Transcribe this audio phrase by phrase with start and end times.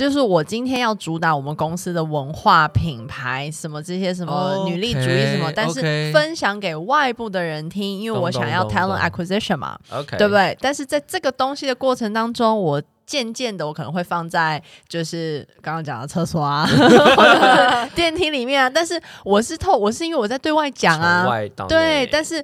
[0.00, 10.56] 就是我今天要主打我们公司的文化品牌，什么这些什么女力主义什么，okay, 但是分享给外部的人听，因为我想要 talent acquisition 嘛，okay, 对不对？
[10.58, 18.70] 但是在这个东西的过程当中，我渐渐的我可能会放在就是刚刚讲的厕所啊， 或者是电梯里面啊。
[18.70, 21.26] 但是我是透，我是因为我在对外讲啊，
[21.68, 22.42] 对，但是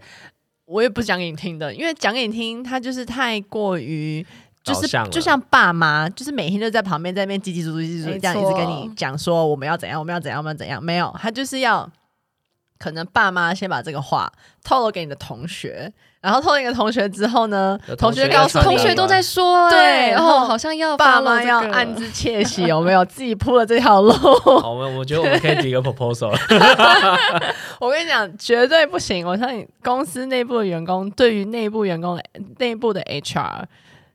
[0.66, 4.26] 我也不是讲给你听的，因为讲给你听，它就是太过于。
[4.66, 10.82] 就是就像爸妈，就是每天都在旁边在那边叽叽喳喳叽叽这样一直跟你讲说我们要怎样，我们要怎样，我们要怎样。
[10.82, 11.88] 没有，他就是要
[12.76, 14.32] 可能爸妈先把这个话
[14.64, 24.12] 透露给你的同学，然后透露给你的同学之后呢，同学告诉同学都在说，对，然后好像要爸妈要暗自窃喜，有没有自己铺了这条路？
[24.60, 26.36] 好，我们我觉得我们可以提个 proposal。
[27.78, 29.24] 我跟你讲，绝对不行！
[29.24, 32.20] 我相信公司内部的员工对于内部员工
[32.58, 33.62] 内部的 HR。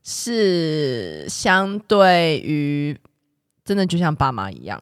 [0.03, 2.97] 是相对于
[3.63, 4.81] 真的就像爸妈一样，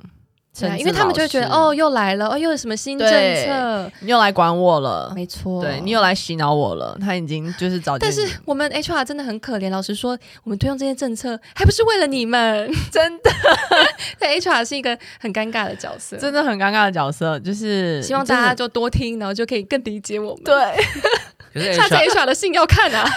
[0.57, 7.97] 对，因为他们就会觉得哦，又来了，哦，又有什么新政策，你又来管我了，没错，对，你又来洗脑我了，他已经就是早。
[7.99, 13.29] 但是我们 HR 真的很可怜，老实说，我们推动这些政策还不是为了你们， 真的。
[14.19, 20.43] 对，HR 是一个很尴尬的角色，真的很尴尬的角色，就是希望大家就多听，然后就可以更理解我们。
[20.43, 20.55] 对。
[21.53, 23.09] 下次 HR 的信要看啊！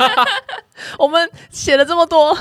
[0.98, 2.36] 我们写了这么多，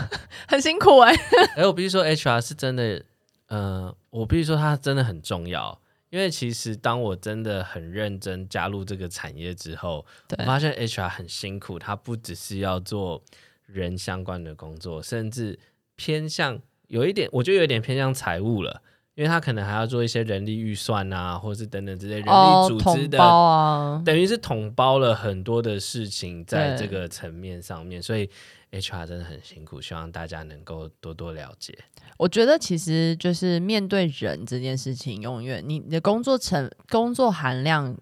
[0.48, 1.22] 很辛苦哎、欸。
[1.58, 3.04] 哎，我必须说 HR 是真的，
[3.48, 5.80] 呃，我必须说它真的很重要。
[6.10, 10.06] 因为其实当我真的很认真加入这个产业之后，
[10.38, 11.78] 我发现 HR 很辛苦。
[11.78, 13.22] 它不只是要做
[13.68, 15.60] 人相关的工作，甚至
[15.96, 18.82] 偏向有一点，我觉得有点偏向财务了。
[19.20, 28.30] 因为他可能还要做一些人力预算啊，或是等等之类人力组织的，哦啊、等于是统包了很多的事情在这个层面上面，所以
[28.72, 31.78] HR 真的很辛苦，希望大家能够多多了解。
[32.16, 37.98] 我觉得其实就是面对人这件事情，永远你的工作成工作含量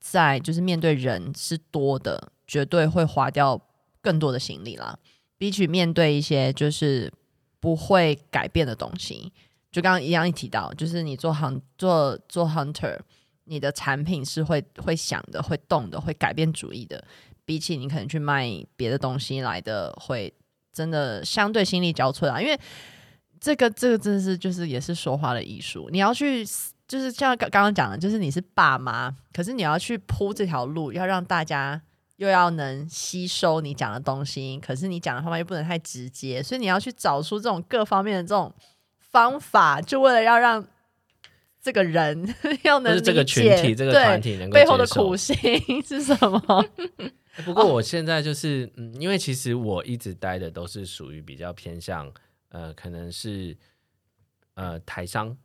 [0.00, 3.60] 在就是面对人是多的，绝对会花掉
[4.00, 4.98] 更多的心力啦，
[5.36, 7.12] 比起面对一些就是
[7.60, 9.30] 不会改变的东西。
[9.74, 12.96] 就刚刚一样一提到，就是你做行做做 hunter，
[13.46, 17.04] 你的产品是会会想的、会动的、会改变主意的，
[17.44, 20.32] 比起你可能去卖别的东西来的，会
[20.72, 22.40] 真的相对心力交瘁啊。
[22.40, 22.56] 因为
[23.40, 25.88] 这个这个真的是就是也是说话的艺术。
[25.90, 26.46] 你要去
[26.86, 31.82] 就是像刚刚讲的，就是你是爸妈，可是你要去铺这条路，要让大家
[32.18, 38.54] 又要能吸收你讲的东西，可是你讲的方法又不能太直接，所以你要去找出这种各方面的这种。
[39.14, 40.66] 方法就为了要让
[41.62, 45.36] 这个人 要能这个群体、这个团体能够背后的苦心
[45.86, 46.66] 是什么？
[47.46, 52.12] 不过我现在就是嗯，因为其实我一直待的都是属于比较偏向
[52.48, 53.56] 呃，可能是
[54.54, 55.36] 呃台商。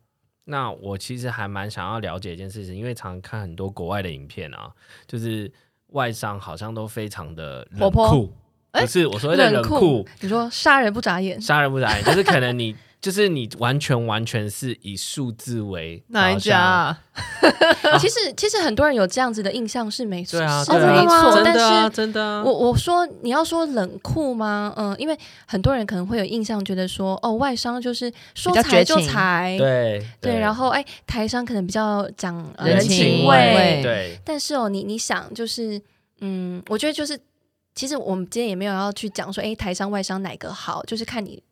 [0.44, 4.72] 那我其实还蛮想要了解一件事情，因为常常看很多国外的影片啊，
[5.06, 5.50] 就是
[5.88, 8.32] 外商好像都非常的冷酷，
[8.72, 12.74] 不是我说的冷酷，你说杀人不眨眼，杀人不眨眼，就是可能你。
[13.00, 16.58] 就是你完全完全是以数字为哪一家？
[16.58, 16.98] 啊、
[17.98, 21.40] 其实其实很多人有这样子的印象是没错，对啊，是没错。
[21.42, 24.74] 但是真的，我我说你要说冷酷吗？
[24.76, 30.38] 嗯，因为很多人可能会有印象，觉得说哦，外商就是说裁就裁，对对。
[30.38, 34.20] 然后哎，台商可能比较讲人情味，对。
[34.22, 35.80] 但是哦，你你想就是
[36.20, 37.18] 嗯，我觉得就是
[37.74, 41.42] 其实我们今天也没有要去讲说哎，台商外商哪个好，就是看你。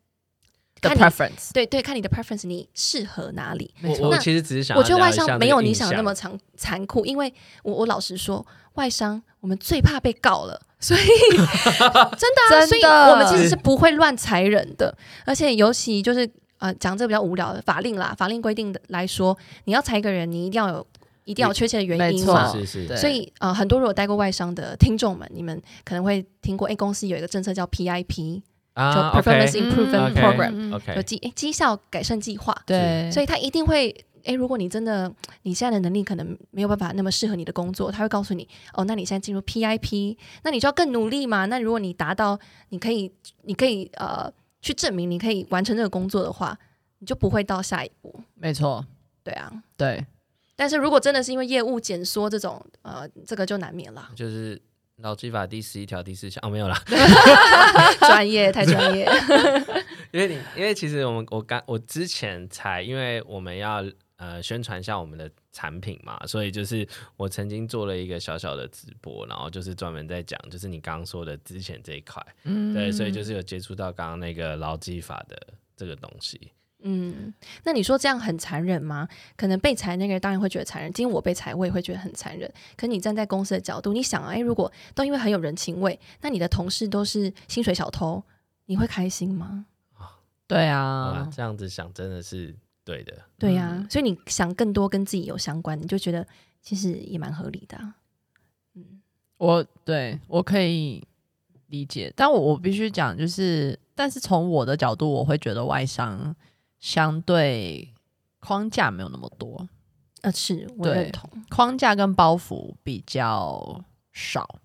[0.80, 3.74] 看你 preference，对对，看你的 preference，你适合哪里？
[3.80, 7.34] 没错，我其实只是想，我觉得外商没有你想的那么残残酷，因为
[7.64, 11.00] 我我老实说，外商我们最怕被告了， 所以
[11.34, 11.48] 真的
[11.90, 12.30] 啊，真
[12.60, 20.86] 的，所以我们其实是不会乱裁人的，而且尤其就是呃讲这个比较无聊的法令啦，法令规定的来说，你要裁一个人，你一定要有
[21.28, 28.42] 一定要有确切的原因嘛，是是，所以呃很多如果待过外商的听众们，你们可能会听过，哎，公司有一个政策叫 PIP。
[28.78, 32.56] 就 performance improvement program，就绩诶绩效改善计划。
[32.64, 33.92] 对，所以他一定会
[34.22, 35.12] 诶，如果你真的
[35.42, 41.46] 你现在的能力可能没有办法那么适合你的工作，他会告诉你哦，那你现在进入 PIP，那你就要更努力嘛。
[41.46, 42.38] 那如果你达到，
[42.68, 43.10] 你可以
[43.42, 44.32] 你可以呃
[44.62, 46.56] 去证明你可以完成这个工作的话，
[47.00, 48.14] 你就不会到下一步。
[48.34, 48.86] 没错，
[49.24, 50.06] 对啊，对。
[50.58, 54.10] 但是如果真的是因为业务减缩这种呃，这个就难免了。
[54.14, 54.60] 就是。
[55.00, 56.76] 劳基法第十一条第四项哦，没有啦，
[58.02, 59.08] 专业太专业。
[60.10, 63.84] 因为你，因为其实我们我刚我之前才，因为我们要
[64.16, 66.84] 呃宣传一下我们的产品嘛，所以就是
[67.16, 75.40] 我曾经做了一个小小的直播，然后就是专门在讲，就是你刚刚说的之前这一块，嗯，对，所以就是有接触到刚刚那个劳基法的
[75.76, 76.50] 这个东西。
[76.80, 77.34] 嗯，
[77.64, 79.08] 那你说这样很残忍吗？
[79.36, 82.48] 可能被裁那个人当然会觉得残忍，今天我被裁，我也会觉得很残忍。
[82.76, 88.22] 可你站在公司的角度，你想啊，诶，如果都因为很有人情味，那你的同事都是薪水小偷，
[88.66, 89.66] 你会开心吗？
[90.46, 92.54] 对啊，这样子想真的是
[92.84, 93.12] 对的。
[93.38, 96.24] 对呀、啊，嗯、所以你想更多跟自己有相关，你就觉得
[96.62, 97.96] 其实也蛮合理的、啊。
[98.74, 99.02] 嗯，
[99.36, 101.04] 我对我可以
[101.66, 106.34] 理解，但我我必须讲，就是，但是从我的角度，我会觉得外商。
[106.78, 107.92] 相对
[108.40, 109.68] 框架没有那么多，
[110.22, 114.60] 呃，是我认同框架跟包袱比较少，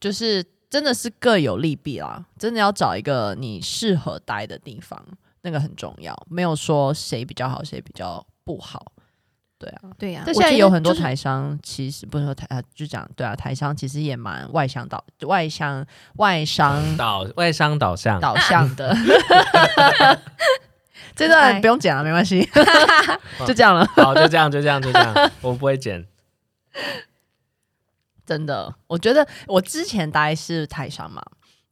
[0.00, 2.26] 就是真的是各有利弊啦。
[2.38, 5.06] 真的要找一个你适合待的地方，
[5.42, 6.16] 那个很重要。
[6.30, 8.92] 没有说谁比较好，谁比较不好。
[9.62, 10.24] 对啊，对呀、啊。
[10.26, 15.86] 但现在有很多台商，其实不是说台啊，就讲对啊，台商其实也蛮外向导外向
[16.16, 18.96] 外商导外商导向导向的。
[21.14, 22.42] 这段不用剪了，没关系，
[23.46, 23.86] 就这样了。
[23.94, 25.30] 好，就这样，就这样，就这样。
[25.42, 26.04] 我不会剪。
[28.26, 31.22] 真的，我觉得我之前大概是台商嘛，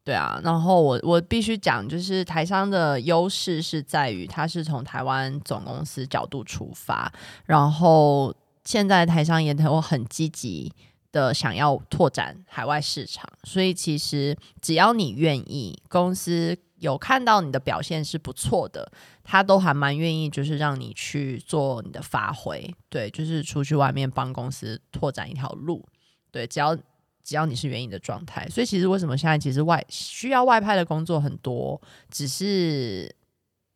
[0.05, 0.41] 对啊。
[0.43, 7.13] 然后我我必须讲，就是台商的优势是在于，它是从台湾总公司角度出发，
[7.47, 10.73] 然后现在台商也都很积极
[11.13, 16.59] 的想要拓展海外市场，所以其实只要你愿意，公司。
[16.81, 18.91] 有看到你的表现是不错的，
[19.23, 25.87] 他都还蛮愿意，就是让你去做你的发挥，对，就是出去外面帮公司拓展一条路，
[26.31, 26.75] 对，只要
[27.23, 31.81] 只要你是愿意的状态，所以其实为什么现在其实外需要外派的工作很多，
[32.11, 33.15] 只是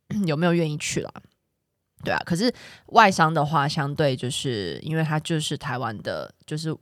[0.26, 1.12] 有没有愿意去了，
[2.02, 2.52] 对啊，可是
[2.86, 6.76] 外商的话，相对就是因为他就是台湾的，就是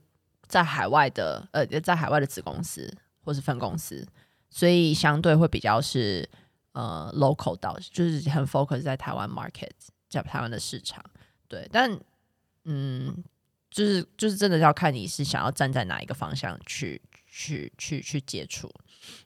[0.47, 2.91] 在海外的，呃，在海外的子公司
[3.23, 4.05] 或是分公司。
[4.55, 6.29] 所以相对会比较是
[6.73, 9.71] 呃 local 到，就是很 focus 在台湾 market，
[10.09, 11.03] 在台湾的市场，
[11.47, 11.67] 对。
[11.71, 11.99] 但
[12.65, 13.23] 嗯，
[13.73, 18.71] 就是就是真的要看你是想要站在哪一个方向去去去去接触，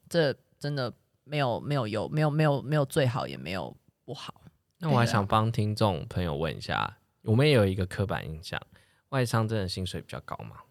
[0.07, 0.91] 这真的
[1.25, 4.41] 没有没有有没有没有没有最好，也没有不好。
[4.79, 8.61] 那我还想帮听众朋友问一下，我们也有一个刻板印象，
[9.09, 10.61] 外商真的薪水比较高吗？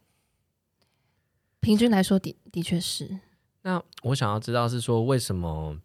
[1.61, 3.21] 平均来说的的确是。
[3.63, 5.79] 那我想要知道是说为什么，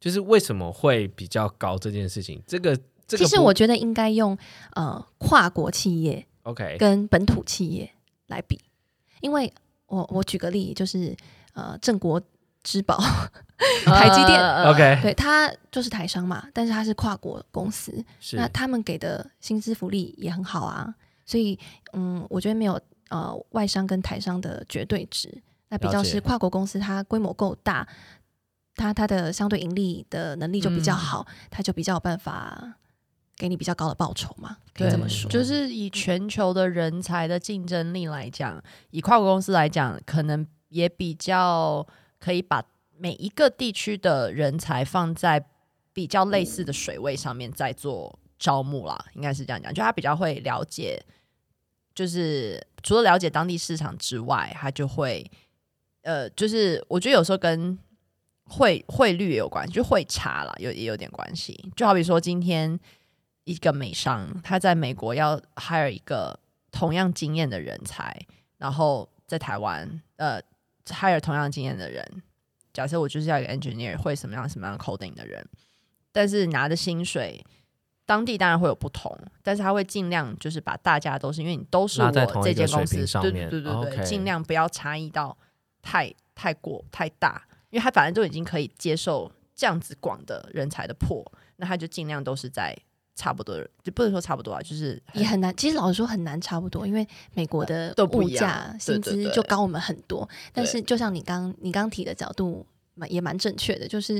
[0.00, 2.42] 就是为什么会比较高这件事情？
[2.46, 2.74] 这个
[3.06, 4.38] 这个，其实我觉得应该用
[4.74, 7.90] 呃跨国企业 OK 跟本土企业
[8.28, 8.60] 来比，
[9.20, 9.52] 因为
[9.86, 11.16] 我我举个例，就是
[11.54, 12.22] 呃镇国
[12.62, 12.96] 之宝
[13.84, 14.40] 台积电。
[14.64, 20.94] OK，对，它就是台商嘛，但是它是跨国公司，那他们给的薪资福利也很好啊，
[21.24, 21.58] 所以
[21.92, 25.42] 嗯，我觉得没有呃外商跟台商的绝对值。
[25.68, 27.86] 那比较是跨国公司，它规模够大，
[28.76, 32.74] 它它的相对盈利的能力就比较好，嗯、它就比较有办法
[33.36, 35.30] 给你比较高的报酬嘛，可以这么说。
[35.30, 41.86] 就是以全球的人才的竞争力来讲，以跨国公司来讲，可能也比较
[42.18, 42.62] 可以把
[42.96, 45.44] 每一个地区的人才放在
[45.92, 51.02] 比较类似的水位上面再做招募啦，应该是这样讲，就他比较会了解，
[51.94, 55.30] 就是除了了解当地市场之外，他就会。
[56.02, 57.76] 呃，就是我觉得有时候跟
[58.44, 61.72] 汇汇率也有关系，就汇差了，有也有点关系。
[61.74, 62.78] 就好比说，今天
[63.46, 66.38] 一个美商他在美国要 hire 一个
[66.70, 68.14] 同样经验的人才，
[68.58, 70.38] 然后在台湾呃
[70.84, 72.22] hire 同样经验的人，
[72.74, 75.42] 假设我就是要一个 engineer 会什么样什么样 coding 的人，
[76.12, 77.42] 但是拿的薪水
[78.04, 82.10] 当地当然会有不同，但是他会尽量就是把大家都是因为你都是我
[82.42, 85.34] 这间公司，对对对对对，尽量不要差异到。
[85.88, 91.24] 太太过太大，因为他反正都已经可以接受这样子广的人才的破，
[91.58, 92.76] 那他就尽量都是在
[93.16, 95.52] 差不多，就不能说差不多啊，就是也很难。
[95.56, 97.04] 其实老实说很难差不多，因为
[97.34, 100.28] 美国的物价薪资就高我们很多。
[100.52, 104.18] 但是就像你刚你刚提的角度，蛮也蛮正确的，就是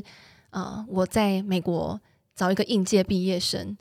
[0.51, 2.01] 啊、呃，我在美国
[2.35, 3.77] 找一个应届毕业生，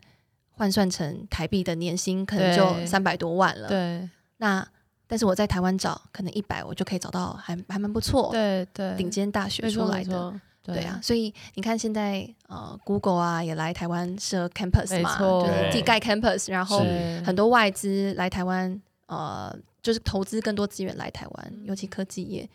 [0.50, 3.66] 换算成台币的年薪可能就三百多万了。
[3.66, 4.68] 对，那。
[5.08, 10.34] 但是我在台湾找，可能一百我就可以找到还，还还蛮不错，对对，顶尖大学出来的，
[10.66, 15.46] 对，对啊，所以你看现在呃，Google 啊也来台湾设 campus 嘛，错。
[15.46, 16.84] 就是自己盖 campus，然后
[17.24, 22.48] 很多外资来台湾，呃，就是投资更多资源来台湾，尤其科技业，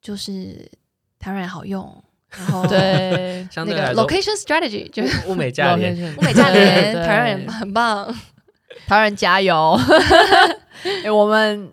[0.00, 0.70] 就是
[1.18, 3.46] 台湾人好用，然后 对。
[3.54, 8.06] 那个 location strategy 就是物美价廉，物美价廉， 台湾人很棒，
[8.86, 9.78] 台湾人加油，
[10.84, 11.70] 哎、欸，我们。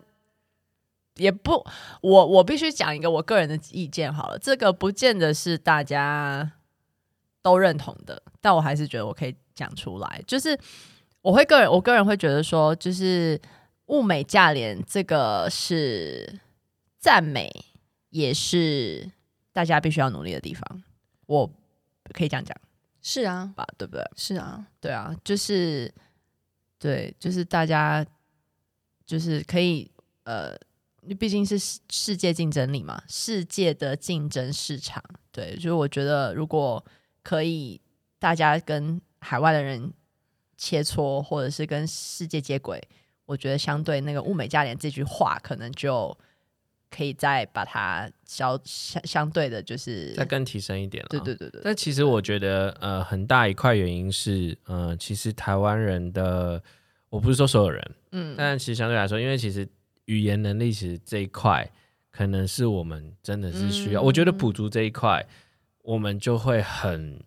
[1.19, 1.63] 也不，
[2.01, 6.49] 我我必须讲一个我个人的意见好了，这个不见得是大家
[7.41, 10.57] 都认同的，但我还是觉得我可以讲出来，就是
[11.21, 13.39] 我会个人，我个人会觉得说，就是
[13.87, 16.39] 物美价廉这个是
[16.97, 17.51] 赞美，
[18.11, 19.11] 也是
[19.51, 20.83] 大家必须要努力的地方。
[21.25, 21.51] 我
[22.13, 22.55] 可以这样讲，
[23.01, 24.03] 是啊，吧，对不对？
[24.15, 25.93] 是啊，对啊，就是
[26.79, 28.05] 对，就是大家
[29.05, 29.91] 就是可以
[30.23, 30.57] 呃。
[31.19, 31.57] 毕竟是
[31.89, 36.83] 世界竞争力嘛，世界的竞争市场，对，就是我觉得如果
[37.23, 37.79] 可以，
[38.19, 39.91] 大家跟海外的人
[40.57, 42.81] 切磋，或者是跟世界接轨，
[43.25, 46.15] 我觉得相对那个物美价廉这句话，可能就
[46.91, 51.07] 可以再把它相相相对的，就是再更提升一点了。
[51.09, 51.61] 对对对对。
[51.63, 56.61] 但其实我觉得，呃，很大一块原因是，呃，其实台湾人的，
[57.09, 59.67] 我不是说所有人，嗯，但其实相对来说，因为其实。
[60.09, 61.71] 语言能力其实这一块，
[62.09, 64.01] 可能是我们真的是需要。
[64.01, 65.23] 嗯、我觉得补足这一块，
[65.83, 67.21] 我们就会很，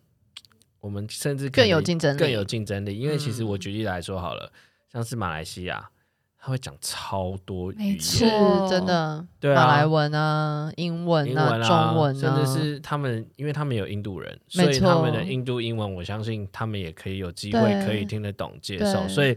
[0.81, 2.99] 我们甚至更有竞争力，更有竞争力。
[2.99, 4.59] 因为其实我举例来说好了，嗯、
[4.95, 5.89] 像是马来西亚，
[6.37, 8.19] 他会讲超多语言，是
[8.69, 19.37] 真的，对啊，马来文啊，英文啊，英文啊中文啊，甚至是他们，因为他们有印度人，所以他们的印度英文，我相信他们也可以有机会可以听得懂、接受，所以。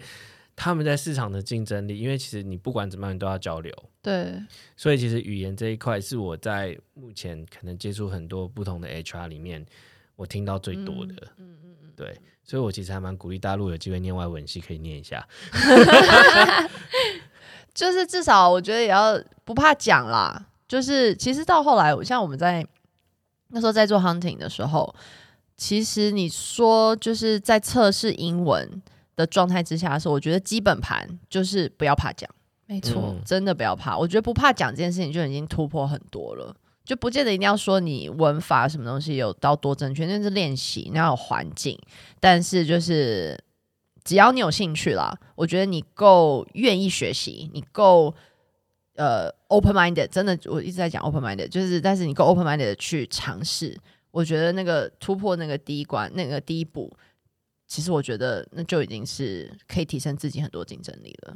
[0.55, 3.73] 他们在市场的竞争力，因为其实你不管怎么样，你都要交流。
[4.01, 4.41] 对，
[4.77, 9.65] 所以其实语言这一块是我在目前可能接触很多不同的 HR 里面，
[10.15, 11.13] 我听到最多的。
[11.37, 15.27] 嗯嗯嗯，对，所以我其实还蛮鼓励大陆有机会念外文系可以念一下。
[17.73, 20.47] 就是至少我觉得也要不怕讲啦。
[20.67, 22.65] 就是其实到后来，像我们在
[23.49, 24.95] 那时候在做 hunting 的时候，
[25.57, 28.81] 其实你说就是在测试英文。
[29.15, 32.29] 的状态之下的时候，我觉得基本盘就是不要怕讲，
[32.65, 33.97] 没错，嗯，真的不要怕。
[33.97, 41.79] 我觉得不怕讲这件事情就已经突破很多了，就不见得一定要说你文法什么东西有到多正确，那是练习，那要有环境。
[42.19, 43.39] 但是就是
[44.03, 48.13] 只要你有兴趣啦，我觉得你够愿意学习，你够
[48.95, 53.77] 呃 open minded，真的我一直在讲 open minded，就是但是你够 open minded 的去尝试，
[54.11, 56.91] 我觉得那个突破那个第一关，那个第一步。
[57.67, 61.35] 其实我觉得那就已经是可以提升自己很多竞争力了。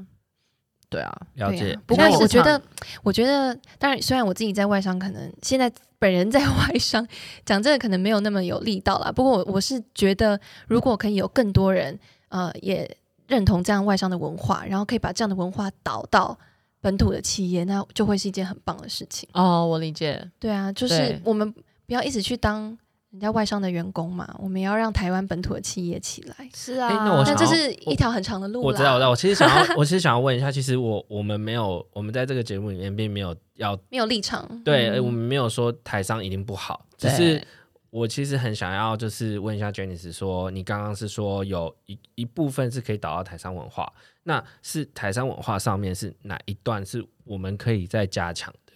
[0.89, 1.77] 对啊，了解。
[1.86, 2.59] 不过我觉得，
[3.03, 7.07] 我觉得，当然，虽然我自己在外商，可能现在本人在 外商
[7.45, 9.12] 讲这个可能没有那么有力道啦。
[9.12, 16.36] 不过我我是觉得，如果可以有更多人呃也认同这样外商的文化，然后可以把这样的文化导到
[16.81, 19.29] 本土的企业，那就会是一件很棒的事情。
[19.33, 20.27] 哦，我理解。
[20.39, 21.51] 对啊，就是我们
[21.86, 22.75] 不要一直去当。
[23.12, 26.50] 人家外商的员工嘛，我们要让台湾本土的企业起来。
[26.54, 28.62] 是啊，那我但这是一条很长的路。
[28.62, 29.10] 我知道，我知道。
[29.10, 34.48] 我其实想要，我其实想要问一下，其实我我们没有，我们在这个节目里面并没有要没有立场。
[34.63, 37.44] 对，嗯、我们没有说台商一定不好，只是
[37.89, 48.74] 我其实很想要，就是问一下 Janice 说，你刚刚是说有一一部分是可以导到台商文化，那是台商文化上面是哪一段是我们可以再加强的？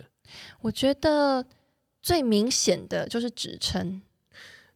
[0.62, 1.46] 我觉得
[2.02, 4.02] 最明显的就是职称。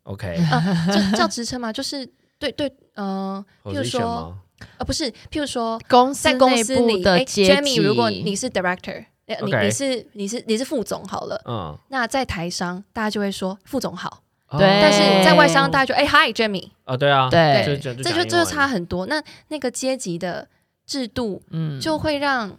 [0.08, 1.72] OK，啊， 这叫职称吗？
[1.72, 2.08] 就是
[2.40, 4.34] 对对，呃，譬如说，
[4.78, 19.08] 呃，不是，譬如说，公司在公司里的 Jamie，如果你是 Director，你你是你是你是副总好了，嗯，那在台商大家就会说副总好，对，但是在外商大家就哎，Hi Jamie，哦，对啊，对，这就这就差很多。
[19.08, 20.48] 那那个阶级的
[20.86, 22.56] 制度，嗯，就会让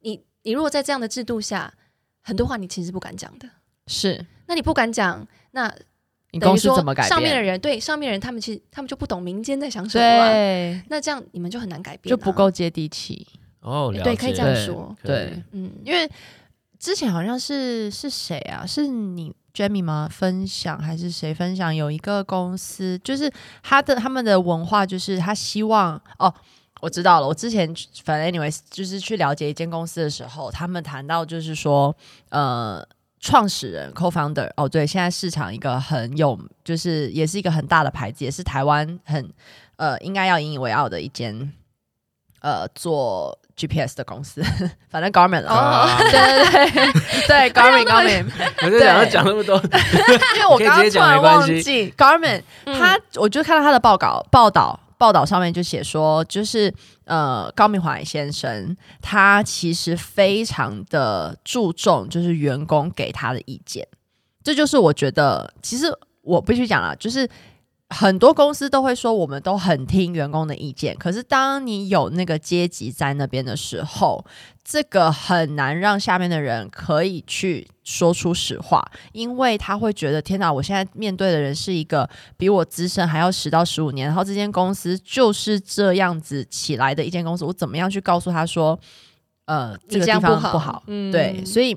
[0.00, 1.72] 你你如果在这样的制度下，
[2.22, 3.48] 很多话你其实不敢讲的，
[3.86, 5.72] 是，那你不敢讲，那。
[6.30, 7.08] 你公司怎么改变？
[7.08, 10.28] 上面的人对上面的人，他们其实他们就不懂民间在想什么。
[10.28, 13.26] 对，那这样你们就很难改变，就不够接地气。
[13.60, 14.94] 哦，对，可以这样说。
[15.02, 16.10] 对，嗯，因为
[16.78, 18.66] 之前好像是是谁啊？
[18.66, 20.06] 是你 Jamie 吗？
[20.10, 21.74] 分享还是谁分享？
[21.74, 23.30] 有一个公司，就是
[23.62, 26.32] 他的他们的文化，就是他希望哦，
[26.82, 27.26] 我知道了。
[27.26, 27.66] 我之前
[28.04, 31.96] 反正 anyways，就是去了解一间公司的时候，他们谈到就是说，
[32.28, 32.86] 呃。
[33.20, 39.28] 创始人 co-founder 哦，对，现在市场一个很有，就是也是一个很大的牌子，也是台湾很
[39.76, 41.52] 呃应该要引以为傲的一间
[42.40, 44.40] 呃做 GPS 的公司，
[44.88, 48.24] 反正 Garmin 了， 哦、对对对对，Garmin Garmin，
[48.62, 49.56] 我就想要讲那么多，
[50.36, 54.78] 因为我刚刚突然忘记 Garmin，他、嗯、我就看到他的报告报道。
[54.98, 56.74] 报道上面就写说，就是
[57.04, 63.86] 呃，高明华先生他其实非常的注重，就是员工给他的意见。
[64.42, 65.86] 这就是我觉得，其实
[66.22, 67.28] 我必须讲了，就是
[67.90, 70.94] 很多公司都会说，我们都很听员工的意见。
[70.98, 74.22] 可是，当你有那个阶级在那边的时候，
[74.62, 88.78] 这个很难让下面的人可以去说出实话，因为他会觉得：天哪，我现在面对的人是一个比我资深还要十到十五年，然后这间公司就是这样子起来的一间公司，我怎么样去告诉他说，
[89.46, 90.82] 呃，这个地方不好？
[90.88, 91.74] 嗯，对，所以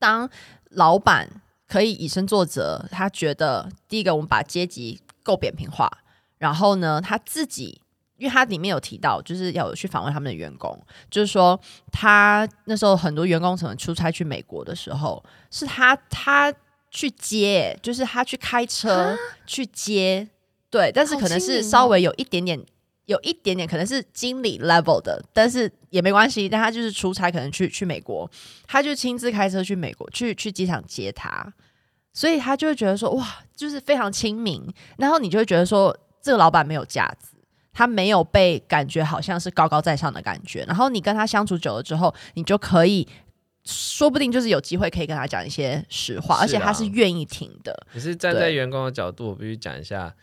[0.00, 0.28] 当
[0.70, 1.30] 老板
[1.68, 5.00] 可以以身作则，他觉得第一个，我们把阶级。
[5.24, 5.90] 够扁平化，
[6.38, 7.80] 然后呢，他自己，
[8.18, 10.78] 因为他里面有提到，就是要有去访问他们的员工，
[11.10, 11.58] 就是说
[11.90, 16.54] 他那时候很多员工可能出差去美国的时候，是他他
[16.90, 20.28] 去接，就是他去开车去接，
[20.70, 22.62] 对，但是可能是稍微有一点点，
[23.06, 28.30] 有一点点可能是经理 level 的，但是也没关系，但他就是出差，可能去去美国，
[28.66, 31.52] 他就亲自开车去美国，去去机场接他。
[32.14, 34.64] 所以他就会觉得说，哇，就是非常亲民，
[34.96, 37.36] 然后你就会觉得说，这个老板没有架子，
[37.72, 43.08] 他没有被感觉好像是高高在上的感觉，然后你跟他相处久了之后，你就可以，
[43.64, 47.76] 说不定就是有机会可以跟他讲一些实话，而且他是愿意听的。
[47.92, 50.14] 可是站在员工的角度，我必须讲一下，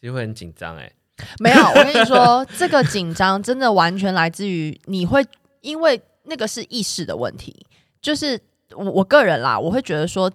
[0.00, 0.90] 其实会很紧张哎。
[1.40, 5.22] 没有，我跟你说， 这个紧张真的完全来自于你会，
[5.60, 7.66] 因为那个是意识的问题，
[8.00, 10.32] 就是我我个人啦，我会觉得说。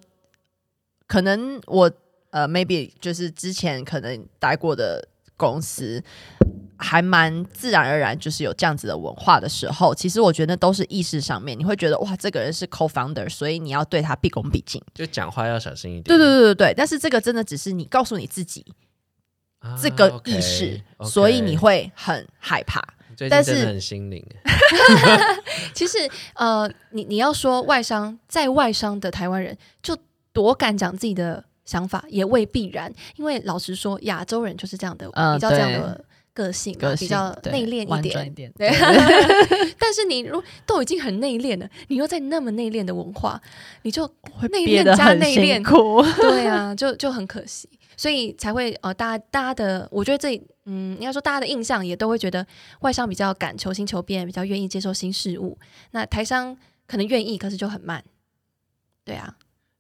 [1.13, 1.91] 可能我
[2.31, 6.03] 呃，maybe 就是之前可能待过的公司，
[6.75, 16.05] 还蛮自然而然，就是有这样子的文化的时候，其实我觉得都是意识上面，你会觉得哇，这个人是 co-founder，所以你要对他毕恭毕敬，就讲话要小心一点。
[16.05, 18.65] 对对对对对，但是这个真的只是你告诉你自己、
[19.59, 22.81] 啊、这个意识，okay, okay 所以你会很害怕。
[23.29, 24.25] 但是很心灵。
[25.75, 29.95] 其实呃，你你要说外商，在外商的台湾人就。
[30.33, 38.27] 多敢讲自己的想法也未必然，因为老实说，亚洲人就是这样的，呃、比较这样的个性，个性比较内敛一点。
[38.27, 38.67] 一点对，
[39.79, 43.39] 但是你如都已经很内敛了，你又在那么内敛的文化，
[43.83, 44.05] 你就
[44.51, 45.63] 内敛加内敛，
[46.19, 52.45] 对啊， 就就很可惜，所以才会呃，大家大家的，我觉得这嗯，应该说大家的印象也都会觉得
[52.79, 55.57] 外商比较敢求新求变，比较愿意接受新事物。
[55.91, 58.03] 那台商可能愿意，可是就很慢。
[59.05, 59.37] 对啊。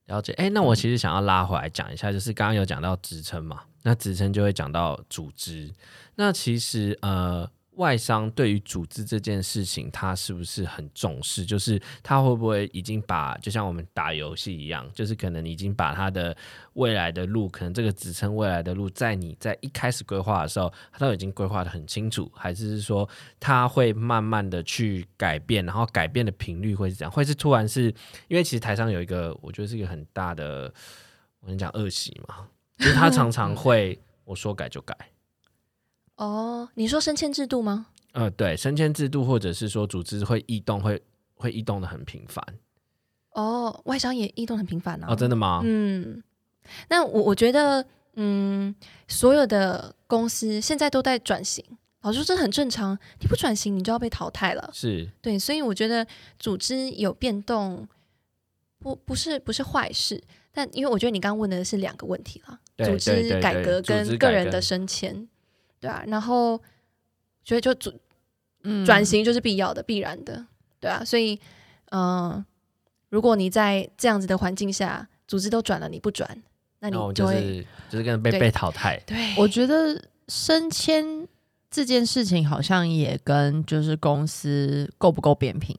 [0.07, 5.73] 了解，哎，那我其实想要拉回来讲一下，就是刚刚有讲到职称嘛，那职称就会讲到组织，
[6.15, 7.49] 那其实呃。
[7.75, 11.43] 外商对于组织这件事情，他是不是很重视？
[11.45, 16.35] 就是他会不会已经把，就像我们打游戏一样，就是可能已经把他的
[16.73, 23.09] 未来的路，可能这个职称未来的路，在你在一开始规划的时候，他都已经规划的很清楚，还是说
[23.39, 27.11] 他会慢慢的去改变，然后改变的频率会是怎样？
[27.11, 27.85] 会是突然是
[28.27, 30.71] 因为其实台上有一个，我觉得是一个很大的，
[31.39, 34.95] 我跟你讲恶习嘛，就是他常常 会我说改就改。
[36.15, 37.87] 哦，你说升迁制度吗？
[38.13, 41.01] 呃，对，升迁制度，或者是说组织会异动，会
[41.33, 42.45] 会异动的很频繁。
[43.31, 45.07] 哦，外商也异动很频繁啊。
[45.09, 45.61] 哦，真的吗？
[45.63, 46.21] 嗯，
[46.89, 47.83] 那我我觉得，
[48.15, 48.73] 嗯，
[49.07, 51.65] 所有的公司现在都在转型，
[52.03, 52.95] 老实说这很正常。
[53.19, 54.69] 你不转型，你就要被淘汰了。
[54.71, 56.05] 是，对，所以我觉得
[56.37, 57.87] 组织有变动，
[58.77, 60.23] 不不是不是坏事。
[60.51, 65.27] 但因为我觉得你刚刚问的是两个问题了，组织改革跟个人的升迁。
[65.83, 66.57] 对啊，然后
[67.43, 67.93] 所以就转
[68.85, 70.45] 转型就是必要的、嗯、必然的，
[70.79, 71.37] 对啊，所以
[71.89, 72.45] 嗯、呃，
[73.09, 76.41] 如果你在这样子的环境下，组织都转了，你不转，
[76.79, 78.97] 那你就会、就是、就是跟被被淘汰。
[79.05, 81.27] 对，我觉得升迁
[81.69, 85.75] 这件事情好像也跟就是公司够不够扁平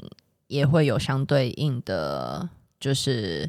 [0.48, 2.46] 也会有相对应的，
[2.78, 3.48] 就是。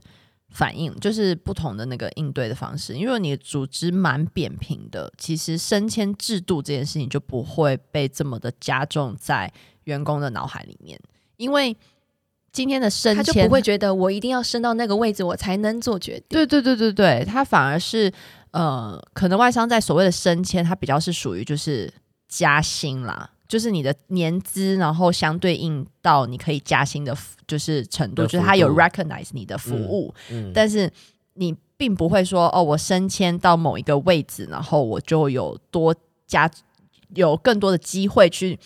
[0.55, 9.51] 反应就是不同的那个应对的方式，因为你的组织蛮扁平的，其实升迁制度这件事情就不会被这么的加重在
[9.83, 10.97] 员工的脑海里面，
[11.35, 11.75] 因为
[12.53, 16.25] 今天的升迁他就不会觉得我一定要升到那个位置我才能做决定。
[16.29, 18.09] 对对对对对，他反而是
[18.51, 21.93] 呃，可能外商在所谓的升迁，他比较是属于就是
[22.29, 23.29] 加薪啦。
[23.47, 27.15] 就是你的年资，然后相对应到你可以加薪的，
[27.47, 30.91] 就是程度，就是他有 recognize 你的服务，嗯嗯、但是
[31.35, 35.93] 你并不会说哦，我升迁到某一个位置，然后我就有多
[36.25, 36.49] 加
[37.13, 38.57] 有更多的机会去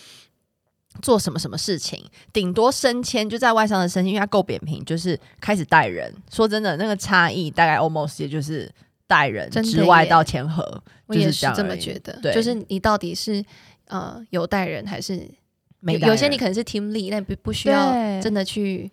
[1.02, 6.10] 做什么什么事情，顶多升迁就在外商的升迁，因为它够扁平，就是开始带人。
[6.30, 8.72] 说真的，那个差异大概 almost 也就是
[9.06, 13.44] 带人之外到签合，我也是这么觉得，对，就是你到底是。
[13.90, 15.28] 呃，有带人还是
[15.80, 16.08] 没有？
[16.08, 18.90] 有些你可能是 team lead，但不不需要真的去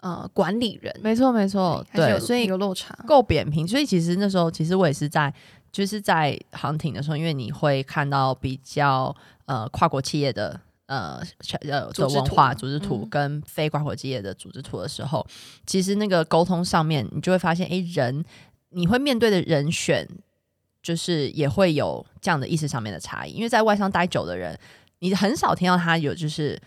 [0.00, 0.94] 呃管理人。
[1.02, 3.66] 没错，没错，对，所以有落差，够扁平。
[3.66, 5.32] 所以其实那时候，其实我也是在
[5.72, 9.14] 就是在 hunting 的时候，因为你会看到比较
[9.46, 11.22] 呃跨国企业的呃
[11.62, 15.32] 呃的文化组织图跟非跨国企业的组织图的时候，嗯、
[15.64, 18.24] 其实那个沟通上面，你就会发现，哎，人
[18.70, 20.06] 你会面对的人选，
[20.86, 23.32] 就是也会有这样的意识上面的差异。
[23.32, 24.58] 因为在外商待久的人，
[25.00, 26.60] 你很少听到他有就是。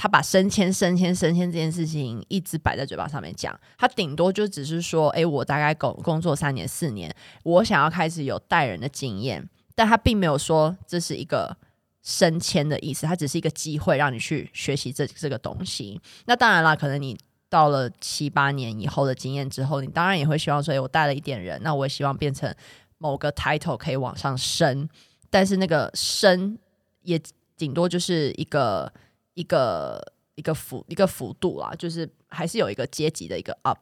[0.00, 9.44] 他把升迁、升迁、升迁这件事情一直摆在嘴巴上面讲，他顶多就只是说：“诶，我大概工工作三年、四年，我想要开始有带人的经验。”
[9.74, 11.56] 但他并没有说这是一个
[12.00, 16.00] 升迁的意思，他只是一个机会让你去学习这这个东西。
[16.26, 17.18] 那当然啦，可能你
[17.50, 22.54] 到了七八年以后的经验之后，你当然也会希望说：“诶，我带了一点人，那我也希望变成
[22.98, 24.88] 某个 title 可以往上升。”
[25.30, 26.58] 但是那个升
[27.02, 27.20] 也
[27.56, 28.92] 顶多就是一个。
[29.38, 33.78] 一个一个幅一个幅度啦，就是还是有一个阶级的一个 up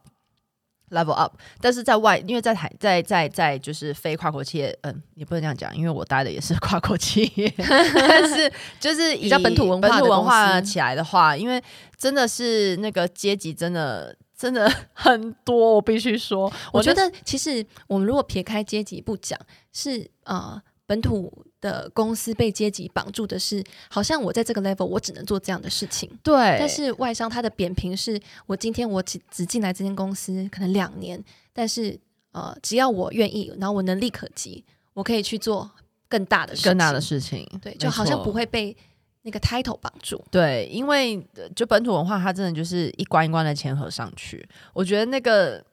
[0.91, 11.59] level up，但是在外，因为在台在在在就是非跨国企业，嗯，也不能这样讲，因为我待的也是跨国企业， 但是 就是以比较本土文化本土文化起来的话，因为
[11.97, 19.39] 真的是那个阶级真的真的很多，我必须说， 我觉得其实我们如果撇开阶级不讲，
[19.73, 21.45] 是呃本土。
[21.59, 26.07] 的公司被阶级绑住的是，好像我在这个 level，我只能做这样的事情。
[26.21, 31.21] 对，但是外商它的扁平是，我今天我只只进来这间公司可能两年，
[31.51, 31.99] 但是
[32.31, 35.67] 呃，只要我愿意，然后我能力可及，我可以去做
[36.07, 37.43] 更大的事情，更大的事情。
[37.59, 38.77] 对，就好像不会被
[39.27, 40.23] 那个 title 绑住。
[40.31, 41.21] 对，因为
[41.55, 44.47] 就本土文化，它真的就是一关一关的签合上去。
[44.73, 45.63] 我觉得那个。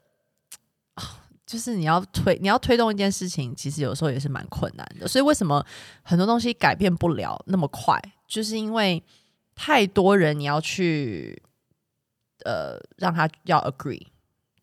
[1.46, 5.06] 就是你要推，你要推动一件事情，其实有时候也是蛮困难的。
[5.06, 5.64] 所以为什么
[6.02, 8.00] 很多东西改变不了那么快？
[8.26, 9.00] 就是因为
[9.54, 11.40] 太多人你要去，
[12.46, 14.06] 呃，让他要 agree，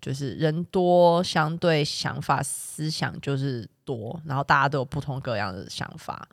[0.01, 6.27] 就是人多，相对想法思想就是多，然后大家都有不同各样的想法，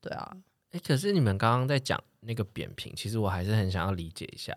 [0.00, 0.34] 对啊。
[0.70, 4.54] 哎，可是你们刚刚在讲那个扁平，其实我还是很想要理解一下，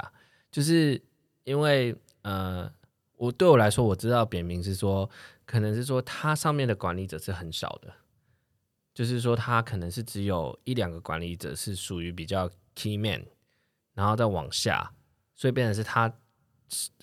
[0.52, 1.02] 就是
[1.44, 2.72] 因为呃。
[3.16, 5.10] 我对我来说，我知道扁平是说，
[5.46, 7.94] 可能是说它上面的管理者是很少的，
[8.94, 13.26] 就是说他可能是只有一两个管理者是属于比较 key man，
[13.94, 14.94] 然后再往下，
[15.36, 16.14] 所以变成是他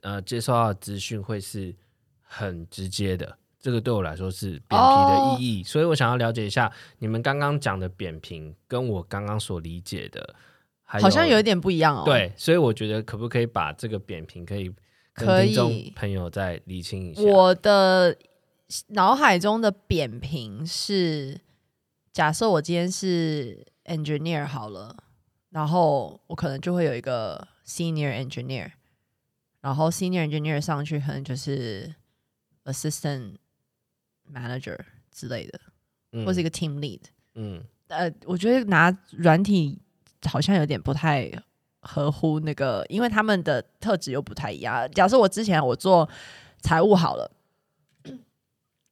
[0.02, 1.74] 呃接受到的资讯会是
[2.20, 3.38] 很直接的。
[3.60, 10.34] 这个对我来说是扁平的意义，哦、所以我想要了解一下你们刚刚讲的扁平跟我刚刚所理解的，
[10.84, 12.02] 好像有一点不一样哦。
[12.04, 14.72] 对，所以我觉得可不可以把这个扁平可以。
[15.12, 17.20] 可以，朋友再理清一下。
[17.20, 18.16] 我的
[18.90, 21.38] 脑海中的扁平是，
[22.10, 24.96] 假设我今天是 engineer 好了，
[25.50, 28.70] 然后我可能就会有一个 senior engineer，
[29.60, 31.92] 然后 senior engineer 上去可能就是
[32.64, 33.34] assistant
[34.32, 34.78] manager
[35.12, 35.60] 之类的，
[36.12, 37.00] 嗯、或是一个 team lead。
[37.34, 39.78] 嗯，呃，我觉得拿软体
[40.24, 41.30] 好像有点不太。
[41.82, 44.86] 合乎那个，因为他们的特质又不太一样。
[44.90, 46.06] 假设我之前我做
[46.60, 47.32] 财务好了，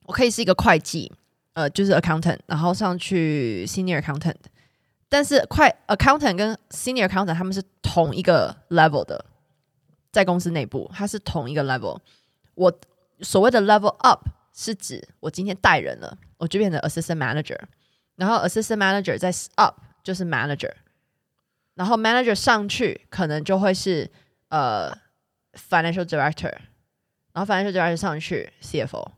[0.06, 1.12] 我可以是一个会计，
[1.52, 4.36] 呃，就是 accountant，然后上去 senior accountant。
[5.06, 9.22] 但是快 accountant 跟 senior accountant 他们是同一个 level 的，
[10.10, 12.00] 在公司内部，它是同一个 level。
[12.54, 12.72] 我
[13.20, 14.26] 所谓的 level up
[14.60, 17.56] 是指我今天带人了，我就变成 assistant manager，
[18.16, 20.72] 然后 assistant manager 再 up 就是 manager。
[21.74, 24.10] 然后 manager 上去可能就会是
[24.48, 24.92] 呃
[25.70, 26.52] financial director，
[27.32, 29.12] 然后 financial director 上去 CFO，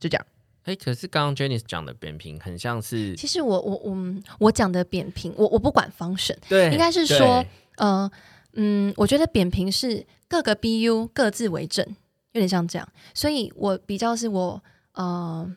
[0.00, 0.26] 就这样。
[0.64, 3.96] 哎，可是刚刚 Janice 讲的扁平很像是，其实我我我
[4.40, 8.10] 我讲的扁平，我我不管 function，对，应该是说，呃
[8.54, 11.86] 嗯，我觉得扁平是各个 BU 各自为政，
[12.38, 15.54] 有点像这样，所以我比较是我呃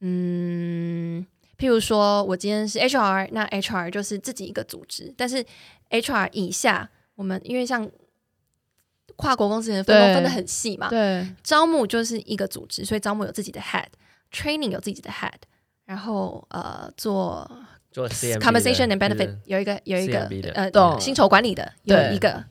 [0.00, 1.26] 嗯。
[1.56, 5.44] 譬如说，我今天是 HR，那 HR 就是自己一个组织，但是
[5.90, 7.90] HR 以下，我们因为像
[9.16, 15.32] 跨国公司的分工分的很细嘛，对，招募就是一个组织，所以招募有自己的 head，training 有自己的 head，
[15.84, 17.50] 然后呃做
[17.90, 22.44] 做 compensation and benefit 有一个有一个呃懂薪酬管理的有一个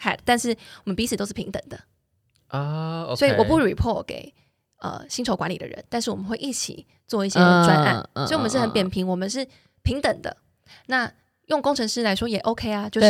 [0.00, 0.48] head，但是
[0.82, 1.78] 我们彼此都是平等的
[2.52, 3.16] 啊，uh, okay.
[3.16, 4.32] 所以我不 report 给。
[4.82, 9.46] 呃，薪酬管理的人，但是我们会一起做一些专案，嗯、所以我们是很扁平，嗯、我们是
[9.84, 10.36] 平等的。
[10.86, 11.08] 那
[11.46, 13.06] 用工程师来说也 OK 啊，就是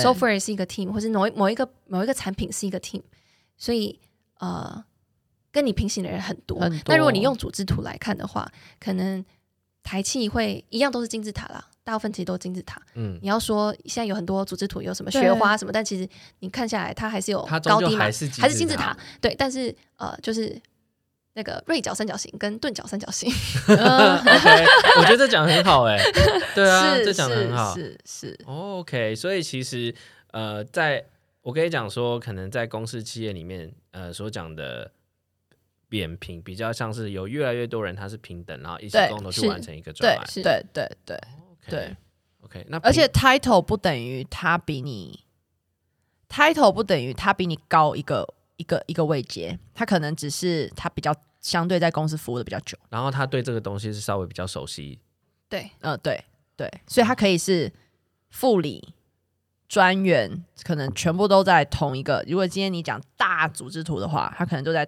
[0.00, 3.02] software 是一个 team，或是某一某一个某一个产品是一个 team，
[3.56, 3.98] 所以
[4.38, 4.84] 呃，
[5.50, 6.60] 跟你平行的人很多。
[6.60, 6.82] 很多。
[6.86, 8.48] 那如果你用组织图来看的话，
[8.78, 9.24] 可能
[9.82, 12.78] 台气会一样都是金字塔啦，大部分其实都是金字塔。
[12.94, 16.06] 嗯，你要说现在有很多组织图有什么雪花什么，但其实
[16.40, 18.94] 你看下来，它还是有高低嘛，还是金字塔。
[19.22, 20.60] 对，但是呃，就是。
[21.34, 23.30] 那个锐角三角形跟钝角三角形。
[23.70, 24.66] OK，
[24.98, 26.12] 我觉得这讲的很好哎、欸，
[26.52, 28.26] 对啊，是这讲的很好，是是。
[28.30, 29.94] 是 OK，所以其实
[30.32, 31.04] 呃，在
[31.42, 34.90] 我可以讲说，可能在公司企业里面，呃，所讲的
[35.88, 40.26] 扁平比较像是有越来越多人他是平等，然后一起共同去完成一个专案。
[40.34, 41.16] 对对对
[41.70, 41.96] 对。
[42.42, 45.24] OK，那而且 title 不等于他比你
[46.28, 51.14] title 不等于他比你高一个一个一个位阶，他可能只是他比较。
[51.40, 54.98] 相对在公司服务的比较久，然后他对这个东西是稍微比较熟悉。
[55.48, 56.22] 对，呃，对
[56.56, 57.72] 对，所以他可以是
[58.28, 58.92] 副理、
[59.68, 62.24] 专员，可能全部都在同一个。
[62.26, 64.86] 如果今天你讲大组织图的话，他可能都在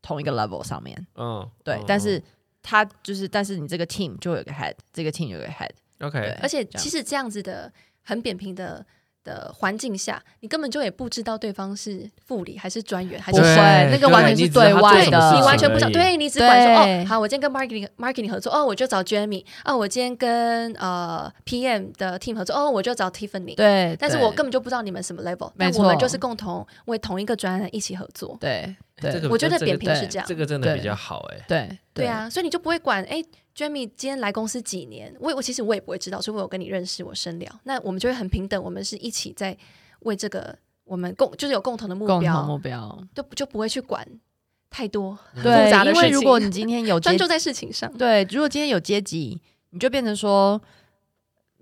[0.00, 1.04] 同一个 level 上面。
[1.16, 2.22] 嗯，对，嗯、但是
[2.62, 5.72] 他就是，但是你这个 team 就有个 head，这个 team 有个 head。
[6.02, 8.84] OK，而且其实这样子的很扁平的。
[9.24, 13.46] 的环境下，你根本就也不知道对方是副理还是专员，还是会
[13.92, 15.90] 那个完全是对外的，你完全不知道。
[15.90, 23.54] 对你只管说哦，好，我今天跟 marketing marketing 合作，哦，我就找 Jamie，哦，我今天跟呃 PM 的 team 合作，哦，我就找 Tiffany。
[23.54, 28.36] 对，但是我根本就不知道你们什么 level，但我们就是共同为同一个专案一起合作。
[28.40, 31.44] 对，对，这个我觉得扁平是这样，这个真的比较好哎。
[31.48, 33.22] 对，对啊，所以你就不会管哎。
[33.54, 35.14] Jamie 今天来公司几年？
[35.20, 39.54] 我我其实我也不会知道，除非我跟你认识，我深聊，那我们就会很平等，我们是一起在
[40.00, 44.08] 为这个我们共就是有共同的目标，共同目标就就不会去管
[44.70, 46.08] 太多复杂的事情。
[46.08, 50.58] 因为如果你今天有专注在事情上，对，如果今天有阶级，你就变成说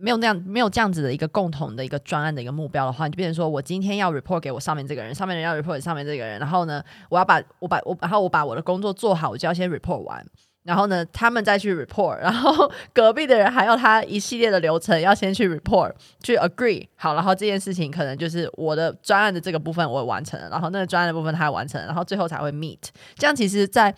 [0.01, 10.27] 没有那样没有这样子的一个共同的一个专案的一个目标的话，你就变成说我今天要 report 给我上面这个人，上面人要 report 给上面这个人，然后呢，我要把我把我然后我把我的工作做好，我就要先 report 完。
[10.63, 15.91] 然后呢，他们再去 report，然后隔壁的人还要他一系列的流程要先去 report，
[16.23, 22.79] 去 agree 好，然后这件事情可能就是我的专案的这个部分我完成了，然后那个专案的部分他完成，然后最后才会 meet。
[23.17, 23.93] 这样其实，在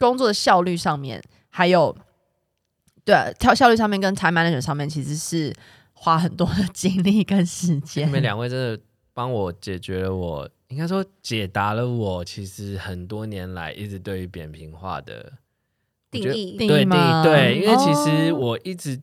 [0.00, 1.96] 工作的效率上面，还有
[3.08, 5.50] 对啊，跳效率上面跟 time management 上面，其实是
[5.94, 8.06] 花很多的精力跟时间。
[8.06, 8.78] 你们两位真的
[9.14, 15.32] 帮我解决了我，应该说解答了我其实很多年来一直对于扁平化的。
[16.10, 19.00] 定义对定义对，因为其实我一直、哦、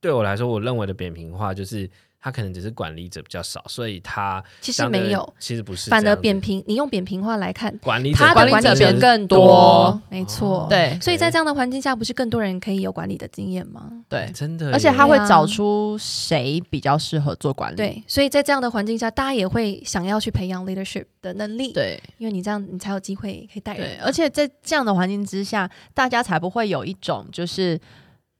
[0.00, 1.90] 对我来说，我认为的扁平化就是
[2.22, 5.90] 他可能只是管理者比较少，所以他其实没有，其实不是。
[5.90, 10.66] 反而扁平，你用扁平化来看，管理者他的管理者更多，没错、哦。
[10.70, 13.90] 对，所以在这样的环境下，不是更多人可以有管理的经验吗？
[14.08, 14.70] 对，真的。
[14.70, 17.76] 而且他会找出谁比较适合做管理。
[17.76, 21.72] 对，所以在这样的环境下，大家也会想要去培养 leadership 的能力。
[21.72, 23.96] 对，因为你这样，你才有机会可以带人。
[23.96, 27.80] 对，而且在这样的环境之下，大家才不会有一种就是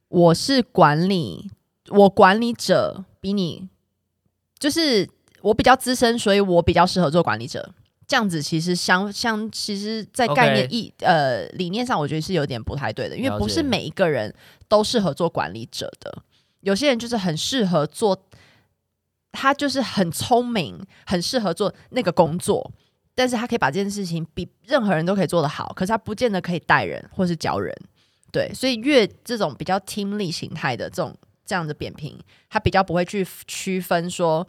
[0.06, 1.50] 我是管理，
[1.88, 3.70] 我管理者比你。
[4.58, 5.08] 就是
[5.40, 7.74] 我比较资深，所以我比较适合做管理者。
[8.06, 11.06] 这样子其实相相，其实，在概念意、okay.
[11.06, 14.32] 呃理念上，我觉得是有点不太对的，因为不是每一个人
[14.68, 16.22] 都适合做管理者的。
[16.60, 18.28] 有些人就是很适合做，
[19.32, 22.70] 他就是很聪明，很适合做那个工作，
[23.14, 27.74] 但是他可以把这件事情比任何人都可以做得好，可是他不见得可以带人或是教人。
[28.30, 31.16] 对，所以越这种比较 team 力形态的这种。
[31.44, 34.46] 这样的扁平，他比较不会去区分说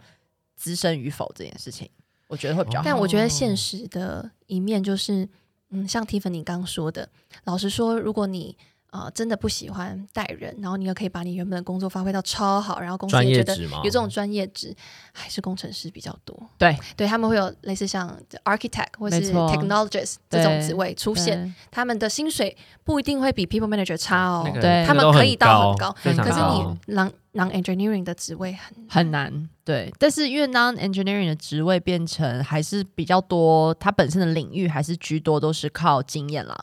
[0.56, 1.88] 资深与否这件事情，
[2.28, 2.84] 我觉得会比较好。
[2.84, 5.28] 但我觉得现实的一面就是，
[5.70, 7.08] 嗯，像 Tiffany 刚说的，
[7.44, 8.56] 老实说，如果你、
[8.94, 14.72] 呃，真的不喜欢带人，然后你又可以把你原本的工作发挥到超好，然后公司也觉得有这种专业值，
[15.12, 16.40] 还是工程师比较多。
[16.56, 24.44] 对，对他们会有类似像 architect 或是 technologist 这种职位出现，他们的薪水不一定会比 people manager 差哦。
[24.46, 29.50] 那个、对，他们可以到很高，很高，可是你 non non engineering 的职位很很难。
[29.64, 36.56] 对，但是因为 non engineering 的职位变成还是比较多，它本身的领域还是居多都是靠经验啦。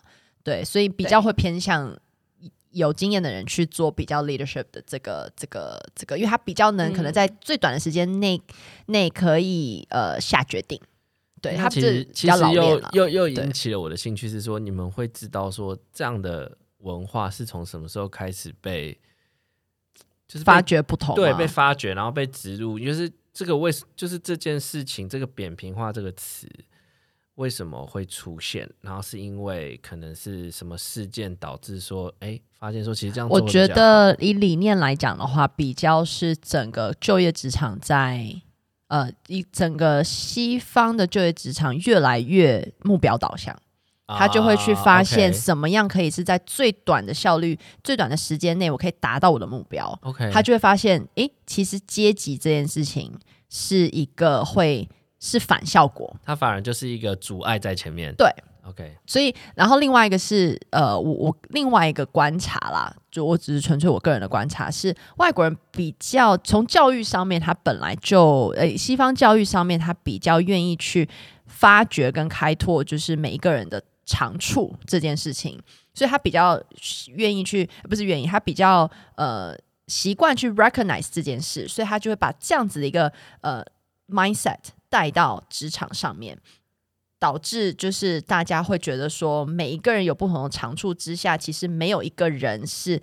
[0.44, 1.94] 对，所以比较会偏向。
[2.72, 8.42] 有经验的人去做比较 leadership 的这个这个这个，因为他比较能可能在最短的时间内
[8.88, 10.80] 内可以呃下决定。
[11.42, 18.98] 对，他其实其实又又又引起了我的兴趣，是说你们会知道说这样的文化是从什么时候开始被
[20.28, 26.48] 就是发掘不同，对，被发掘，然后被植入，就是这个为就是这件事情这个扁平化这个词。
[27.36, 28.70] 为什么会出现？
[28.82, 33.28] 然后是因为可能是什么事件导致说，哎，发现说其实这样。
[33.30, 38.36] 我觉得以理念来讲的话，比较是整个就业职场在
[38.88, 43.58] 呃，一整个西方的就业职场越来越目标导向，
[44.06, 49.98] 他就会去发现什么样可以是在最短的效率、最短的时间内，我可以达到我的目标。
[50.04, 53.18] OK，他就会发现，哎，其实阶级这件事情
[53.50, 54.88] 是一个会。
[55.22, 58.14] 是反效果，它反而就是一个阻碍在前面。
[58.18, 58.28] 对。
[58.64, 71.10] OK，所以然后另外一个是呃，我我另外一个观察啦，就我只是纯粹我个人的观察是，外国人比较从教育上面，他本来就呃西方教育上面，他比较愿意去
[71.48, 75.60] 发掘跟开拓，就是每一个人的长处这件事情，
[75.96, 76.62] 所以他比较
[77.16, 79.58] 愿意去，不是愿意，他比较呃
[79.88, 83.66] 习惯去 recognize 这件事，所以他就会把这样子的一个呃
[84.12, 86.38] mindset 带到职场上面。
[87.22, 93.00] 导致就是大家会觉得说，每一个人有不同的长处之下，其实没有一个人是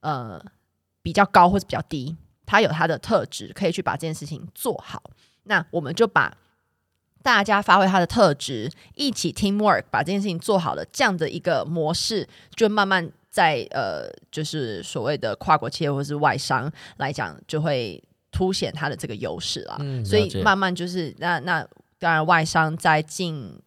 [0.00, 0.42] 呃
[1.02, 5.02] 比较高或者比较低，他有他的特质，可以去把这件事情做好。
[5.42, 6.34] 那我们就把
[7.22, 19.76] 大家发挥他的特质，一起 teamwork 把这件事情做好了，这样的一个模式，就慢慢在呃就是所谓的跨国企业或是外商来讲，就会凸显它的这个优势啦。
[19.80, 21.66] 嗯，所以慢慢就是那那。
[22.02, 23.60] 当然，外商在近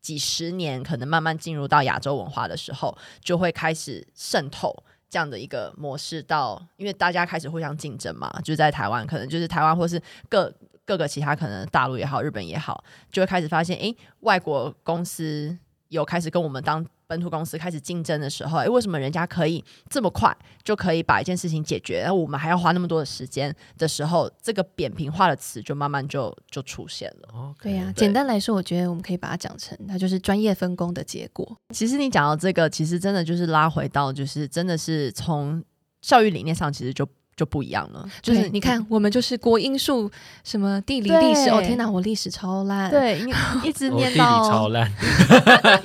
[0.00, 4.72] 几十年可能慢慢进入到亚洲文化的时候，就会开始渗透
[5.08, 16.86] 这样的一个模式到，因为大家开始互相竞争嘛，就在台湾，可能就是台湾或是各各个其他可能大陆也好，日本也好，就会开始发现，诶，外国公司有开始跟我们当。
[17.10, 27.54] 本土公司开始竞争的时候，诶，为什么人家可以这么快就可以把一件事情解决，然后我们还要花那么多的时间的时候，这个扁平化的词就慢慢就就出现了。
[27.58, 31.56] Okay, 对呀、啊，简单来说，我觉得我们可以把它讲成，它就是专业分工的结果。
[31.74, 35.64] 其实你讲到这个，其实真的就是拉回到，就是真的是从
[36.00, 37.04] 教育理念上，其实就。
[37.40, 40.10] 就不一样了，就是你看，我们就是国英数
[40.44, 43.18] 什么地理历史，哦天哪，我历史超烂，对，
[43.64, 44.86] 一直念到超烂，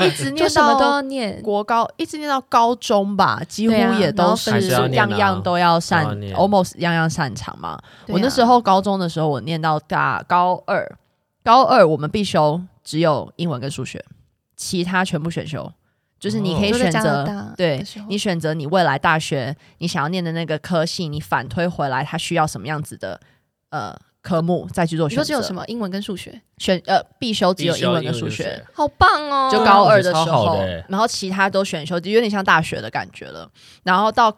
[0.01, 7.79] 一直念到什么都要念国高，一直念到高中吧，几乎也都是样样都要擅，almost 样样擅长嘛。
[8.09, 10.97] 我那时候高中的时候，我念到大高二，
[11.41, 14.03] 高二我们必修只有英文跟数学，
[14.57, 15.71] 其他全部选修。
[16.19, 23.19] 就是你可以选择，哦、对你选择你未来大学你想要念的那个科系，你反推回来，它需要什么样子的
[23.69, 25.21] 呃科目，再去做选择。
[25.21, 29.49] 你说只有什么英文跟数学选呃必修只有英文跟数学，学，好棒哦！
[29.51, 33.47] 就高二的时候，然后其他都选修，就有点像大学的感觉了。
[33.83, 34.35] 然后到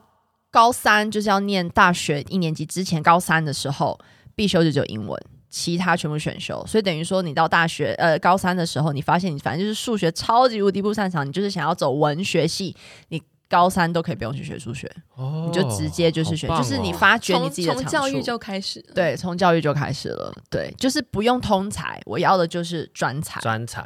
[0.51, 3.97] 高三就是要念大学一年级之前，高三的时候
[4.35, 5.21] 必修就只有英文。
[5.57, 12.75] 其他全部选修，所以等于说你到大学呃高三的时候，你发现你反正就是数学超级无敌不擅长，你就是想要走文学系，
[13.09, 17.89] 你高三都可以不用去学数学，哦，你就直接就是学，哦，就是你发掘你自己的长处。
[17.89, 23.41] 从教育就开始，对，从教育就开始了，对，就是不用通才，我要的就是专才。
[23.41, 23.83] 专才，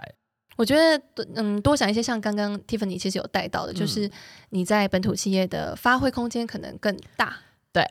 [0.57, 1.01] 我觉得
[1.35, 4.11] 嗯，多想一些，像刚刚 Tiffany 其实有带到的，就是
[4.49, 7.37] 你在本土企业的发挥空间可能更大，
[7.71, 7.87] 对。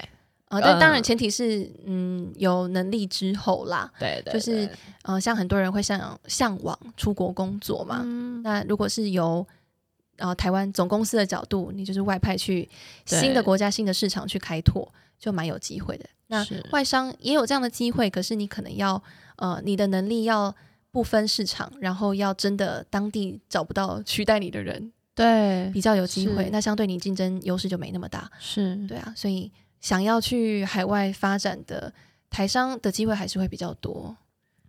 [0.51, 3.89] 啊，但当然前提是，嗯，嗯，有能力之后啦。
[4.01, 4.69] 对对，对，就是，
[5.03, 8.03] 呃，像很多人会向向往出国工作嘛。
[8.05, 8.43] 嗯。
[8.43, 9.47] 那如果是由，
[10.17, 12.69] 呃，台湾总公司的角度，你就是外派去
[13.07, 16.05] 新的国家、新的市场去开拓，就蛮有机会的。
[16.27, 19.01] 那外商也有这样的机会，可是你可能要，
[19.37, 20.53] 呃，你的能力要
[20.91, 26.51] 不分市场，然后要真的当地找不到取代你的人，对，比较有机会。
[26.51, 28.29] 那相对你竞争优势就没那么大。
[28.41, 29.53] 是对啊，所以。
[29.81, 31.93] 想要去海外发展的
[32.29, 34.17] 台商的机会还是会比较多。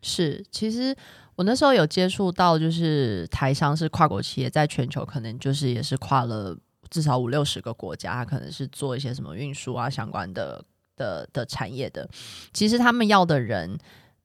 [0.01, 0.95] 是，其实
[1.35, 6.57] 我那时候有接触到，就是台商是跨国企业，在全球可能就是也是跨了
[6.89, 10.63] 至少五六十个国家，可能是做一些什么运输啊相关的
[10.95, 12.09] 的的产业的。
[12.51, 13.77] 其实他们要的人，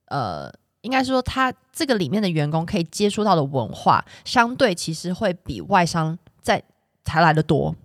[0.06, 6.62] 呃，应该说他这个里面的员工可以接触到的文化，相对其实会比外商在
[7.04, 7.76] 才来的多。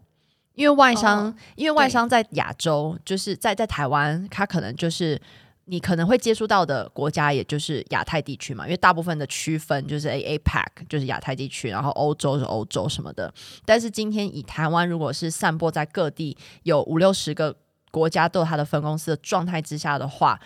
[0.55, 5.19] 因为外商，哦、因为外商在亚洲，就是在在台湾，它可能就是
[5.65, 8.65] 你可能会接触到的国家，也就是亚太地区嘛。
[8.65, 13.33] 因为大部分的区分就是 A APAC，就是亚太地区，然后欧洲是欧洲什么的。
[13.65, 17.55] 但是今天以台湾，如果是散播在各地有五六十个
[17.89, 20.39] 国家都有它的分公司的状态之下的话，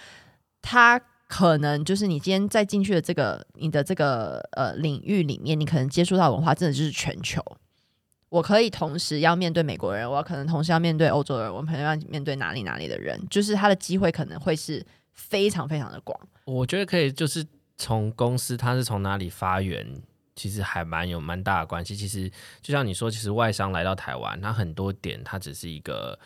[0.62, 7.42] 它可能就是你今天再进去的这个你的这个呃领域里面，你可能接触到的文化真的就是全球。
[8.36, 16.20] 我可以同时要面对美国人，我可能同时要面对欧洲人，我可能要面对哪里哪里的人，就是他的机会可能会是非常非常的广。
[16.44, 17.46] 我觉得可以，就是
[17.78, 19.88] 从公司它是从哪里发源，
[20.36, 21.96] 其实还蛮有蛮大的关系。
[21.96, 22.30] 其实
[22.62, 26.20] 就像你说，其实外商来到台湾，它很多点它只是一个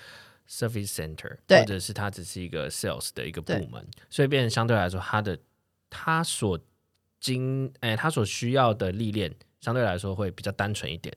[0.50, 5.38] service center，或者是它只是一个 sales 的一个部门，所以变成相对来说，它的
[5.92, 6.60] 它所
[7.20, 9.32] 经哎，它所需要的历练
[9.62, 11.16] 相对来说会比较单纯一点。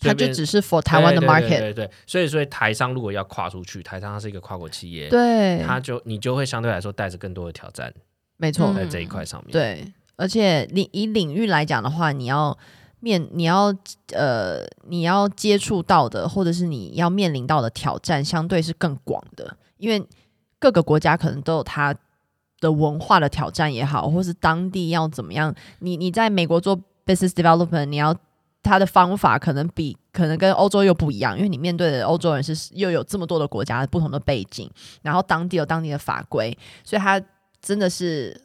[0.00, 7.92] 它就只是 for 台湾的 market，对对，对，对，对，所以所以台商如果要跨出去，台商它是一个跨国企业，对，它就你就会相对来说带着更多的挑战，
[8.38, 12.56] 没错，在这一块上面，对，而且你以领域来讲的话，你要
[13.00, 13.74] 面你要
[14.14, 20.02] 呃你要接触到的，或者是你要面临到的挑战，相对是更广的，因为
[20.58, 21.94] 各个国家可能都有它
[22.60, 25.54] 的文化的挑战也好，或是当地要怎么样。
[25.80, 28.14] 你你在美国做 business development，你要
[28.62, 34.70] 他的方法可能比可能跟欧洲又不一样，因为你面对的欧洲人是又有这么多的国家不同的背景，
[35.02, 37.20] 然后当地有当地的法规，所以他
[37.60, 38.40] 真的是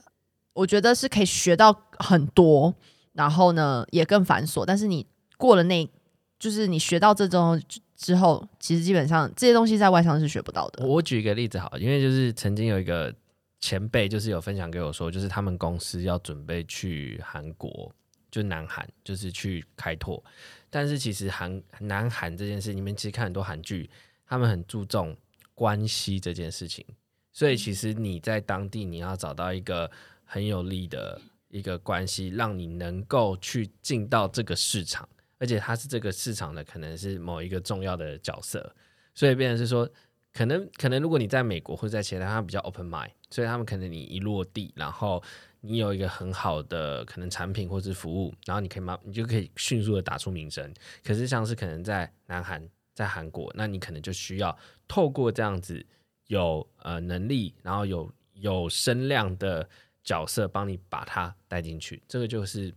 [0.53, 2.73] 我觉得是可以学到很多。
[3.13, 4.65] 然后呢，也更繁琐。
[4.65, 5.07] 但是你
[5.37, 5.89] 过了那，
[6.37, 7.57] 就是你学到这种
[7.95, 10.85] 之后，其实基本上这些东西在外商是学不到的。
[10.85, 13.15] 我举一个例子好，因为就是曾经有一个
[13.61, 17.89] 前辈，就是有分享给我说，就是他们公司要准备去韩国，
[18.35, 20.23] 就南韩，就是去开拓。
[20.69, 23.89] 但是其实韩南韩这件事，你们其实看很多韩剧，
[24.25, 25.15] 他们很注重
[25.53, 26.85] 关系这件事情。
[27.31, 29.89] 所以其实你在当地，你要找到一个
[30.23, 31.21] 很有利的。
[31.49, 35.07] 一个关系，让你能够去进到这个市场，
[35.37, 38.75] 而且他是这个市场的可能是某一个重要的角色，
[39.13, 39.89] 所以变成是说，
[40.33, 45.23] 可能可能如果你在美国或者在其他，他比较 open mind，所以他们可能你一落地，然后
[45.65, 50.73] 你有一个很好的可能产品或是服务，然后你可以马你就可以迅速的打出名声。
[51.03, 54.57] 可是像是可能在南韩，在韩国，那你可能就需要
[54.87, 55.85] 透过这样子
[56.27, 59.67] 有呃能力，然后有有声量的。
[60.05, 62.71] 角色帮你把它带进去，这个就是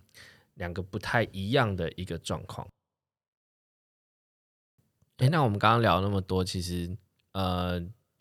[0.55, 2.67] 两个不太一样的一个状况。
[5.19, 6.97] 诶，那我们刚刚聊那么多，其实
[7.33, 7.79] 呃，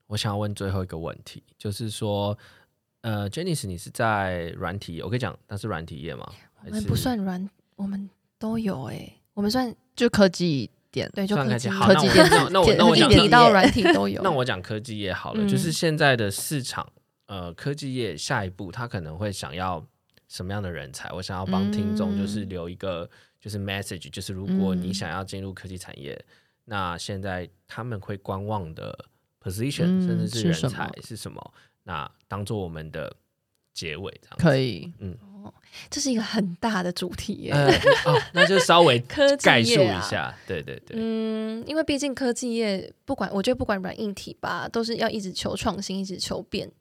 [0.08, 2.38] 我想要问最后一个问题，就是说，
[3.02, 6.32] 呃，Janice，你是在软体，我可以讲，那是软体业吗？
[6.66, 12.28] 我们不算软，我们都有诶、欸，我们算就科技点，对，就科技好，科技点。
[12.52, 16.88] 那我那我讲提到软体都有，那我讲科技业好了，嗯、就是现在的市场。
[17.28, 19.86] 呃，科技业下一步他可能会想要
[20.30, 21.12] 什么样的人才？
[21.12, 26.34] 我想要帮听众就是留一个就是 message，、嗯、就是如果你想要进入科技产业，嗯、
[26.64, 28.98] 那现在他们会观望的
[29.44, 31.54] position、嗯、甚至是人才是什么？
[31.88, 33.12] 那当做我们的
[33.74, 35.52] 结尾这样可以，嗯，哦，
[35.90, 37.52] 这是一个很大的主题耶。
[37.52, 37.68] 呃
[38.06, 39.00] 哦、那就稍微
[39.42, 46.72] 概述一下，啊、对对对，嗯，因为毕竟科技业不管我觉得不管软硬体吧，都是要一直求创新，一直求变。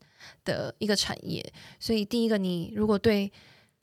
[0.44, 1.44] 的一个产业，
[1.78, 3.30] 所以第一个，你如果对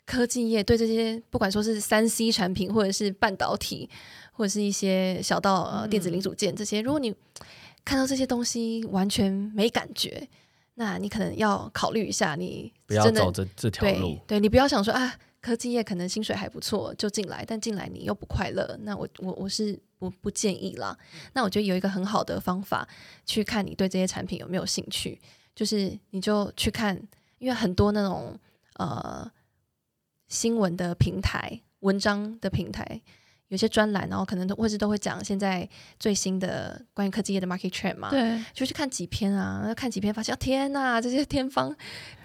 [0.04, 3.88] 科技业、对这些不管说是三 C 产品，或者是半导体，
[4.32, 7.14] 或者是一些小到呃电子零组件这些，如果你
[7.82, 10.28] 看到这些东西完全没感觉，
[10.74, 14.14] 那你可能要考虑一下，你不要走这这条路。
[14.26, 20.96] 对，对你不要想说啊，科技业可能薪水还不错就进来，但进来你又不快乐，那我我我是不不建议啦。
[21.32, 22.88] 那我觉得有一个很好的方法，
[23.24, 25.20] 去看你对这些产品有没有兴趣。
[25.54, 27.00] 就是你就去看，
[27.38, 28.36] 因为很多那种
[28.74, 29.30] 呃
[30.26, 33.00] 新闻的平台、文章的平台，
[33.54, 35.66] 有些专栏，然后可能都或是都会讲现在
[35.98, 38.10] 最新的关于科技业的 market trend 嘛。
[38.10, 41.74] 对，就去看几篇啊，看几篇，发现天呐，这些天方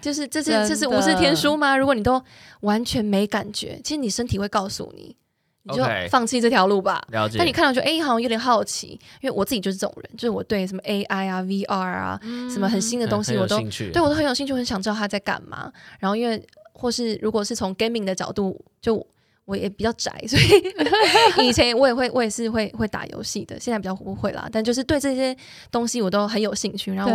[0.00, 1.76] 就是这是这是无字天书吗？
[1.76, 2.20] 如果你都
[2.62, 5.16] 完全没感觉，其实你身体会告诉你。
[5.62, 7.06] 你就放弃这条路吧。
[7.10, 7.36] 了解。
[7.36, 13.60] 但你看到就哎，好像有点好奇，因为我自己就是这种人，就是我对什么 AI 啊、VR 啊，嗯、什么很新的东西，我都
[13.92, 15.70] 对我都很有兴趣，很想知道他在干嘛。
[15.98, 19.06] 然后因为或是如果是从 gaming 的角度，就
[19.50, 24.48] 我也比较宅，所以 以前我也会，我也是会会打游戏的，现在比较不会啦。
[24.52, 25.36] 但就是对这些
[25.72, 26.94] 东西我都很有兴趣。
[26.94, 27.10] 然后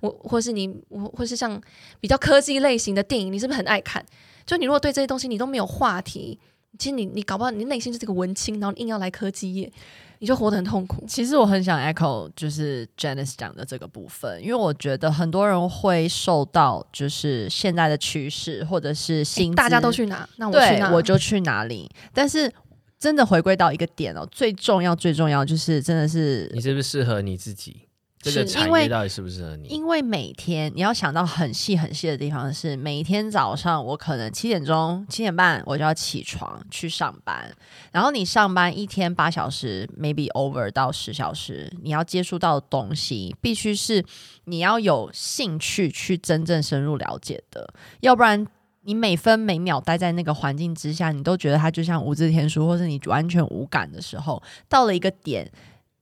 [0.00, 1.60] 我我或是你，我或是像
[2.00, 4.04] 比较科技类型的电影，你是不是很爱看？
[4.46, 6.38] 就你如果对这些东西你都没有话题。
[6.78, 9.70] 其实你你搞不好你内心就是个文青，然后硬要来科技业，
[10.18, 11.04] 你就活得很痛苦。
[11.06, 21.90] 其实我很想 echo 就是 Janice 讲的这个部分，因为我觉得很多人会受到就是现在的趋势或者是新大家都去哪，那我去哪我就去哪里。
[22.12, 22.52] 但是
[22.98, 27.88] 真的回归到一个点哦，最重要最重要就是真的是你是不是适合你自己？
[28.22, 29.66] 这个产业到底适不适合你？
[29.66, 37.52] 因为每天你要想到很细很细的地方是，每一天早上我可能七点钟、七点半我就要起床去上班，
[37.90, 44.04] 然后你上班一天八小时，maybe over 到十小时，你要接触到的东西必须是
[44.44, 48.46] 你要有兴趣去真正深入了解的，要不然
[48.82, 55.50] 你每分每秒待在那个环境之下，你都觉得它就像无字天书，或是你完全无感的时候，到了一个点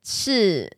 [0.04, 0.70] 是。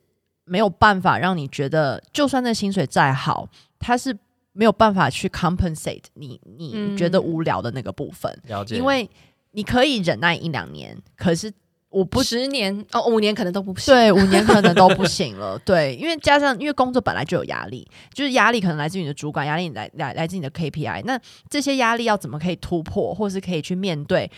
[0.52, 3.48] 没有办法让你觉得，就算那薪水再好，
[3.78, 4.14] 他是
[4.52, 8.30] 没有办法去 compensate 你你觉得无聊的那个部分。
[8.44, 9.08] 嗯、了解，因为
[9.52, 11.50] 你可以忍耐一两年，可是
[11.88, 13.94] 我不十年哦，五年可能都不行。
[13.94, 15.58] 对，五年可能都不行了。
[15.64, 21.02] 对，因为加上因为工作本来就有压力，就是压力可能来自于你的主管，压力来来来自你的 KPI。
[21.06, 24.30] 那这些压力要怎么可以突破，或是可以去面对？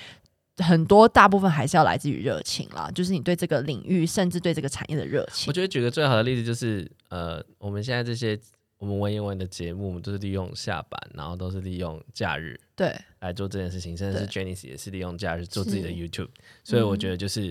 [0.59, 5.47] 很多大部分还是要来自于热情啦，就是你对这个领域，甚至对这个产业的热情。
[5.49, 8.39] 我觉得举个最好的例子就是，呃，我们现在这些
[8.79, 16.29] 我们文言文的节目，我们都是利用下班，然后都是利用假日对来做这件事情，甚至是 Jenny 也是利用假日做自己的 YouTube。
[16.63, 17.49] 所以我觉得就是，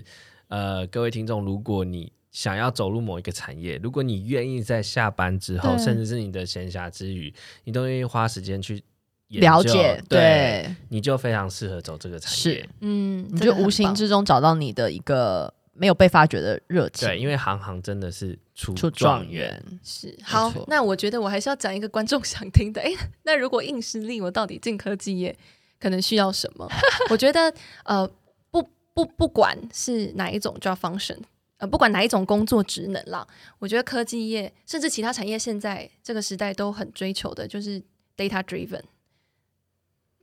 [0.48, 7.34] 嗯、呃，各位听众，如果你想要走入某一个产业，如果你愿意在下班之后，甚至是你的闲暇之余，
[7.64, 8.82] 你都愿意花时间去。
[9.28, 12.36] 了解，对，你就非常适合走这个产业。
[12.36, 17.08] 是，嗯，你就无形之中找到你的一个没有被发掘的热情。
[17.08, 19.60] 对，因为行行真的是出状元。
[19.82, 22.80] 是，好，那我觉得我还是要讲一个观众想听的。
[22.80, 22.92] 哎，
[23.24, 25.36] 那如果硬实力，我到底进科技业
[25.80, 26.68] 可能需要什么？
[27.10, 27.52] 我觉得，
[27.84, 28.08] 呃，
[28.50, 28.62] 不
[28.92, 31.18] 不，不管是哪一种 job function，
[31.56, 33.26] 呃，不管哪一种工作职能啦，
[33.58, 37.82] 我觉得科技业甚至其他产业现在这个时代都很追求的，就是
[38.16, 38.82] data driven。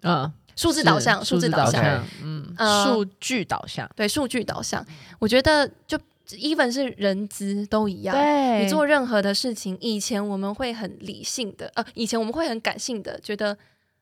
[0.04, 2.04] 嗯，数字导向，数字导向。
[2.24, 4.86] 嗯，数据导向，对，数据导向。
[5.20, 5.97] 我觉得就
[6.28, 13.58] even 是人资都一样，对，你做任何的事情，以前我们会很理性的，呃，以前我们会很感性的，觉得，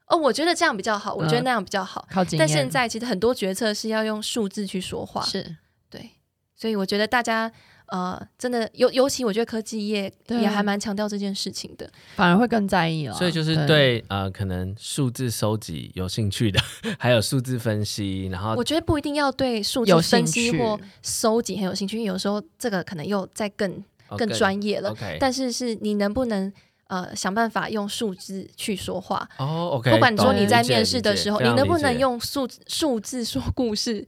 [0.08, 5.56] 哦，我觉得这样比较好，我觉得那样比较好，嗯、但现在其实很多决策是要用数字去说话，是。
[5.90, 6.12] 对，
[6.56, 7.52] 所以我觉得大家。
[7.92, 13.14] 呃，真的尤尤其，我觉得科技业也还蛮强调这件事情的，反而会更在意了。
[13.16, 16.62] 所以就是对，对呃，可能数字收集有兴趣的，
[17.00, 23.84] 还有数字分析，然后我觉得不一定要对数字分析或收集很有兴趣，因为有时候这个可能又再更
[24.18, 24.94] 更专业了。
[24.94, 26.54] Okay, 但是是你能不能
[26.90, 29.28] 呃想办法用数字去说话？
[29.40, 29.92] 哦，OK。
[29.92, 34.08] 不管说你在面试的时候，你能不能用数数字说故事？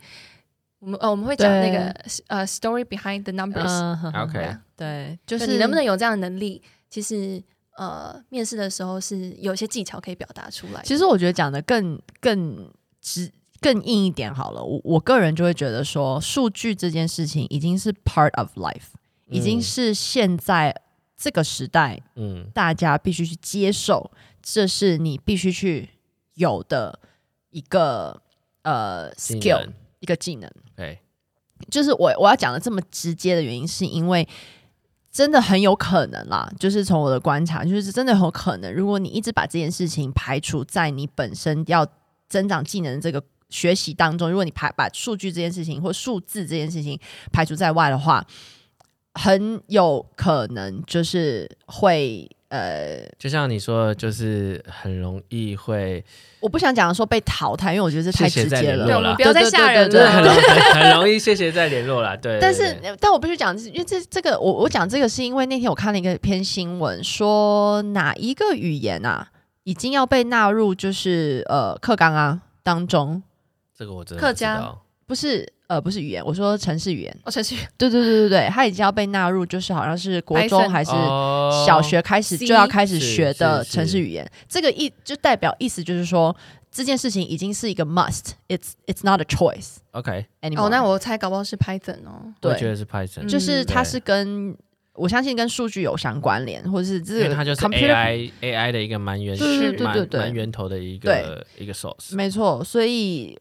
[0.81, 3.69] 我们呃，我们会讲那个呃，story behind the numbers。
[3.69, 6.59] Uh, OK，对，就是你能不能有这样的能力？
[6.89, 7.41] 其实
[7.77, 10.81] 呃，面试的时候是有些技巧可以表达出来。
[10.83, 12.67] 其实我觉得讲的更更
[12.99, 14.63] 直更硬一点好了。
[14.63, 18.89] 我我个人就会觉得说，数据这件事情已经是 part of life，
[19.27, 20.75] 已经是现在
[21.15, 24.09] 这个时代，嗯，大家必须去接受，
[24.41, 25.91] 这是你必须去
[26.33, 26.99] 有的
[27.51, 28.19] 一个
[28.63, 29.69] 呃 skill。
[30.01, 30.70] 一个技能，对，
[31.69, 34.27] 就是我我要讲的这么直接的原因，是因为
[35.11, 41.85] 真的很有可能啦，就是从我的观察，就是真的很有可能，如果你一直把这件事情排除在你本身要
[42.27, 46.99] 增长技能这个学习当中，如果你排把数据这件事情或数字这件事情
[47.31, 48.25] 排除在外的话，
[49.13, 52.29] 很有可能就是会。
[52.51, 56.03] 呃，就像你说的，就是很容易会，
[56.41, 62.41] 我不想讲说被淘汰，因为我觉得这太直接了，谢谢了不要再吓人了，对对对对很容易谢谢再联络了，对，对，对。
[62.41, 69.29] 但是，但我必须讲，因为这这个，我我讲这个是因为那天我看了一个篇新闻，说哪一个语言啊，
[69.63, 73.23] 已经要被纳入就是呃课纲啊当中，
[73.73, 74.75] 这个我真的客家
[75.11, 75.45] 不是。
[75.71, 77.17] 呃，不是语言，我说城市语言。
[77.23, 77.67] 哦，程式语言。
[77.77, 80.91] 对对对对对，它已经要被纳入，就是好像是国中还是
[81.65, 84.29] 小学开始就要开始学的城市语言。
[84.49, 86.35] 这个意就代表意思就是说，
[86.69, 89.77] 这件事情已经是一个 must，it's it's not a choice。
[89.91, 90.25] OK。
[90.57, 92.33] 哦，那我猜搞不好是 Python 哦。
[92.41, 94.53] 对，我觉得是 Python，就是它是跟
[94.95, 102.13] 我相信跟数据有相关联，或者是这个它就是 AI AI 的一个蛮源，是蛮蛮源头的一个一个 source。
[102.13, 103.39] 没错，所以。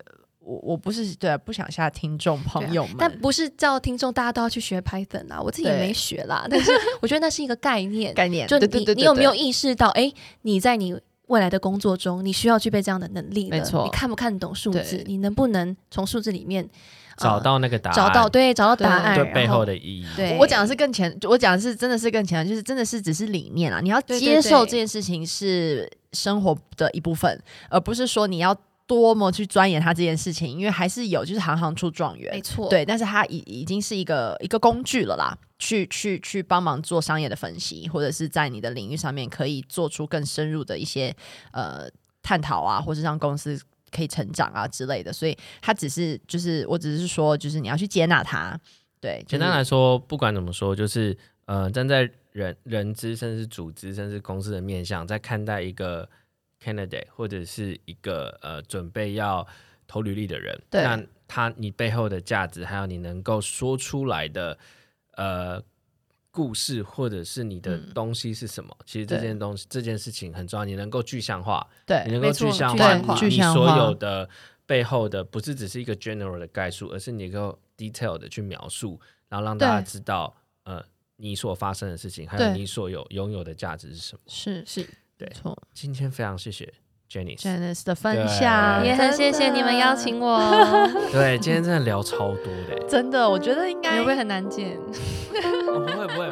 [0.50, 6.44] 我我不是对、啊，不想吓听众朋友们、啊，但不是叫听众大家都要去学 Python 啊，我自己也没学啦。
[6.50, 8.48] 但是我觉得那是一个概念， 概念。
[8.48, 10.98] 就你你有没有意识到，哎、欸，你在你
[11.28, 13.48] 未来的工作中，你需要具备这样的能力？
[13.48, 15.04] 没错，你看不看懂数字？
[15.06, 16.70] 你能不能从数字里面、呃、
[17.18, 17.96] 找到那个答案？
[17.96, 20.06] 找到对，找到答案，对背后的意义。
[20.16, 23.80] 对，我讲的是更前，我讲的是真的是更前，就是真的是只是理念啊。
[23.80, 28.56] 你要接受这件事情是生活的一部分，而不是说你要。
[28.90, 32.84] 多么去钻研他这件事情，因为还是有，就是行行出状元，没错，对。
[32.84, 41.14] 但是他已已经是一个一个工具了啦，去去去帮忙做商业的分析，或者是在你的领域上面可以做出更深入的一些
[41.52, 41.88] 呃
[42.20, 43.56] 探讨啊，或者让公司
[43.92, 45.12] 可以成长啊之类的。
[45.12, 48.58] 所以他只是就是，我只是说，就是你要去接纳他。
[49.00, 51.16] 对，简单来说，不管怎么说，就是
[51.46, 56.08] 呃，站在人人资，甚至组织，甚至公司的面向，在看待一个。
[56.62, 59.46] Candidate 或者是一个呃准备要
[59.86, 64.58] 投履历的人，对，那他你背后的价值，还有你能够说出来的
[65.16, 65.62] 呃
[66.30, 68.76] 故事，或者是你的东西是什么？
[68.78, 74.28] 嗯、其实这件东西这件事情很重要，你能够具象化，对，你能够具象化你你所有的
[74.66, 80.84] 背后的，不是只是一个 general 的概述，而是你能够 detail 的去描述，然后让大家知道呃
[81.16, 84.20] 你所发生的事情，还有你所有拥有的价值是什么？
[84.28, 84.88] 是是。
[85.20, 85.54] 对，错。
[85.74, 86.72] 今天非常谢谢
[87.10, 90.40] Janice 的分享，也很谢谢你们邀请我。
[91.12, 94.78] 对，今天真的聊超多的，真的，我觉得应该会不会很难剪？
[95.68, 96.30] 哦、不会不会。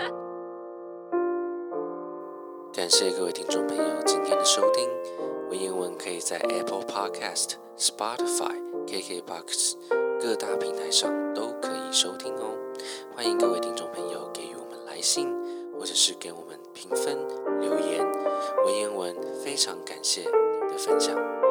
[2.73, 4.89] 感谢各位听众朋友今天的收听。
[5.51, 8.55] 文言文可以在 Apple Podcast、Spotify、
[8.87, 9.75] KKBox
[10.21, 12.57] 各大平台上都可以收听哦。
[13.15, 15.35] 欢迎各位听众朋友给予我们来信，
[15.79, 17.17] 或者是给我们评分
[17.61, 18.28] 留言。
[18.65, 21.48] 文言文非常感谢您的分享。